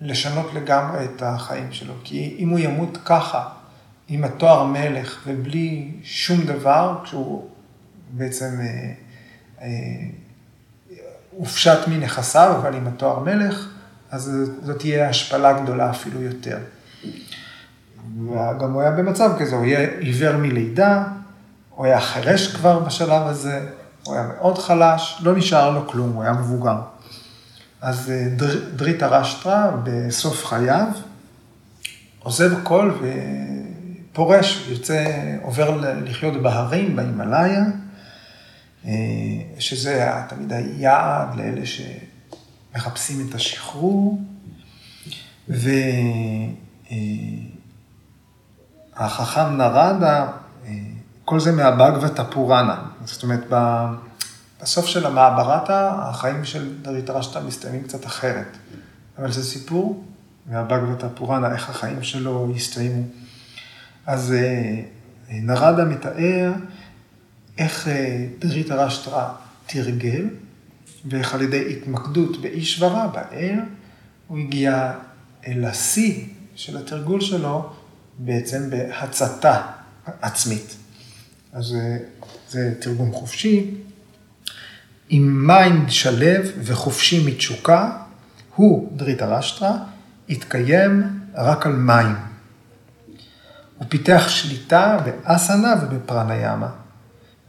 לשנות 0.00 0.54
לגמרי 0.54 1.04
את 1.04 1.22
החיים 1.22 1.72
שלו. 1.72 1.94
כי 2.04 2.36
אם 2.38 2.48
הוא 2.48 2.58
ימות 2.58 2.98
ככה, 3.04 3.48
עם 4.08 4.24
התואר 4.24 4.64
מלך 4.64 5.22
ובלי 5.26 5.90
שום 6.02 6.40
דבר, 6.44 7.00
כשהוא 7.04 7.48
בעצם 8.10 8.58
אה, 8.60 8.92
אה, 9.62 9.68
הופשט 11.30 11.88
מנכסיו, 11.88 12.54
אבל 12.56 12.74
עם 12.74 12.86
התואר 12.86 13.18
מלך, 13.18 13.68
אז 14.10 14.32
זאת 14.62 14.78
תהיה 14.78 15.08
השפלה 15.08 15.62
גדולה 15.62 15.90
אפילו 15.90 16.22
יותר. 16.22 16.58
וגם 18.22 18.72
הוא 18.72 18.80
היה 18.80 18.90
במצב 18.90 19.30
כזה, 19.38 19.56
הוא 19.56 19.64
יהיה 19.64 19.98
עיוור 19.98 20.36
מלידה, 20.36 21.04
הוא 21.70 21.86
היה 21.86 22.00
חירש 22.00 22.56
כבר 22.56 22.78
בשלב 22.78 23.22
הזה, 23.22 23.66
הוא 24.06 24.14
היה 24.14 24.26
מאוד 24.36 24.58
חלש, 24.58 25.18
לא 25.20 25.36
נשאר 25.36 25.70
לו 25.70 25.88
כלום, 25.88 26.12
הוא 26.12 26.22
היה 26.22 26.32
מבוגר. 26.32 26.76
אז 27.80 28.12
דריטה 28.76 29.06
רשטרה 29.06 29.70
בסוף 29.84 30.46
חייו 30.46 30.86
עוזב 32.18 32.58
הכל 32.58 32.92
ופורש, 34.12 34.66
יוצא, 34.68 35.04
עובר 35.42 35.80
לחיות 36.04 36.42
בהרים, 36.42 36.96
בהימאליה, 36.96 37.64
שזה 39.58 40.10
תמיד 40.28 40.52
היעד 40.52 41.34
לאלה 41.36 41.62
שמחפשים 41.66 43.28
את 43.28 43.34
השחרור. 43.34 44.20
והחכם 48.96 49.56
נרדה, 49.56 50.26
כל 51.24 51.40
זה 51.40 51.52
מהבגבתא 51.52 52.22
פוראנה. 52.30 52.82
זאת 53.04 53.22
אומרת, 53.22 53.44
בסוף 54.62 54.86
של 54.86 55.06
המעברתה, 55.06 55.92
החיים 55.98 56.44
של 56.44 56.82
דריטרשתא 56.82 57.38
מסתיימים 57.46 57.82
קצת 57.82 58.06
אחרת. 58.06 58.56
אבל 59.18 59.32
זה 59.32 59.44
סיפור 59.44 60.04
מהבגבתא 60.46 61.06
פוראנה, 61.14 61.52
איך 61.52 61.70
החיים 61.70 62.02
שלו 62.02 62.52
הסתיימו. 62.56 63.02
אז 64.06 64.34
נרדה 65.28 65.84
מתאר 65.84 66.52
איך 67.58 67.88
דריטרשתא 68.38 69.28
תרגל, 69.66 70.28
ואיך 71.04 71.34
על 71.34 71.42
ידי 71.42 71.72
התמקדות 71.72 72.40
באישברה, 72.40 73.08
באל, 73.08 73.58
הוא 74.28 74.38
הגיע 74.38 74.92
אל 75.46 75.64
השיא 75.64 76.24
של 76.54 76.76
התרגול 76.76 77.20
שלו 77.20 77.70
בעצם 78.18 78.70
בהצתה 78.70 79.62
עצמית. 80.22 80.76
אז 81.52 81.76
זה 82.54 82.74
תרגום 82.78 83.12
חופשי. 83.12 83.70
עם 85.08 85.46
מים 85.46 85.88
שלב 85.88 86.52
וחופשי 86.58 87.26
מתשוקה, 87.26 87.90
הוא 88.54 88.96
דריטה 88.96 89.26
רשטרה, 89.26 89.76
התקיים 90.28 91.20
רק 91.34 91.66
על 91.66 91.72
מים. 91.72 92.16
הוא 93.78 93.86
פיתח 93.88 94.24
שליטה 94.28 94.96
באסנה 95.04 95.74
ובפרניאמה, 95.82 96.68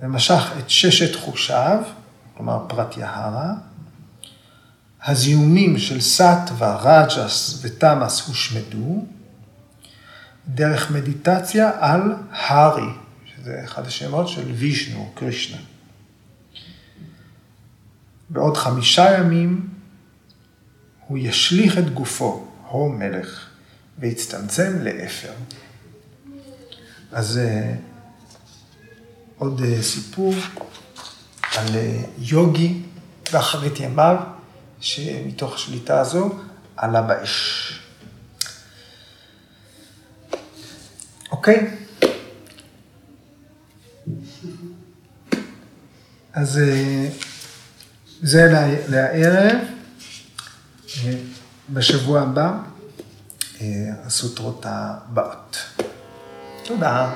ומשך 0.02 0.52
את 0.60 0.70
ששת 0.70 1.16
חושיו, 1.16 1.84
כלומר 2.38 2.66
פרט 2.68 2.98
יהרה, 2.98 3.54
הזיהומים 5.06 5.78
של 5.78 6.02
סאטווה, 6.02 6.76
רג'ס 6.82 7.60
ותמאס 7.62 8.28
הושמדו, 8.28 9.06
דרך 10.48 10.92
מדיטציה 10.92 11.72
על 11.80 12.14
הארי, 12.32 13.05
שזה 13.46 13.62
אחד 13.64 13.88
השמות 13.88 14.28
של 14.28 14.52
וישנו, 14.52 15.12
קרישנה. 15.14 15.58
בעוד 18.30 18.58
חמישה 18.58 19.18
ימים 19.18 19.70
הוא 21.08 21.18
ישליך 21.18 21.78
את 21.78 21.94
גופו, 21.94 22.48
הו 22.68 22.90
מלך, 22.90 23.50
ויצטמצם 24.00 24.80
לאפר. 24.82 25.34
אז 27.12 27.40
עוד 29.38 29.62
סיפור 29.82 30.34
על 31.56 31.68
יוגי 32.18 32.82
באחרית 33.32 33.80
ימיו. 33.80 34.18
שמתוך 34.82 35.56
השליטה 35.56 36.00
הזו 36.00 36.30
עלה 36.78 37.02
באש. 37.02 37.80
אוקיי? 41.32 41.85
אז 46.36 46.60
זה 48.22 48.48
לערב. 48.88 49.58
בשבוע 51.70 52.22
הבא, 52.22 52.52
הסוטרות 54.06 54.66
הבאות. 54.70 55.58
תודה. 56.64 57.12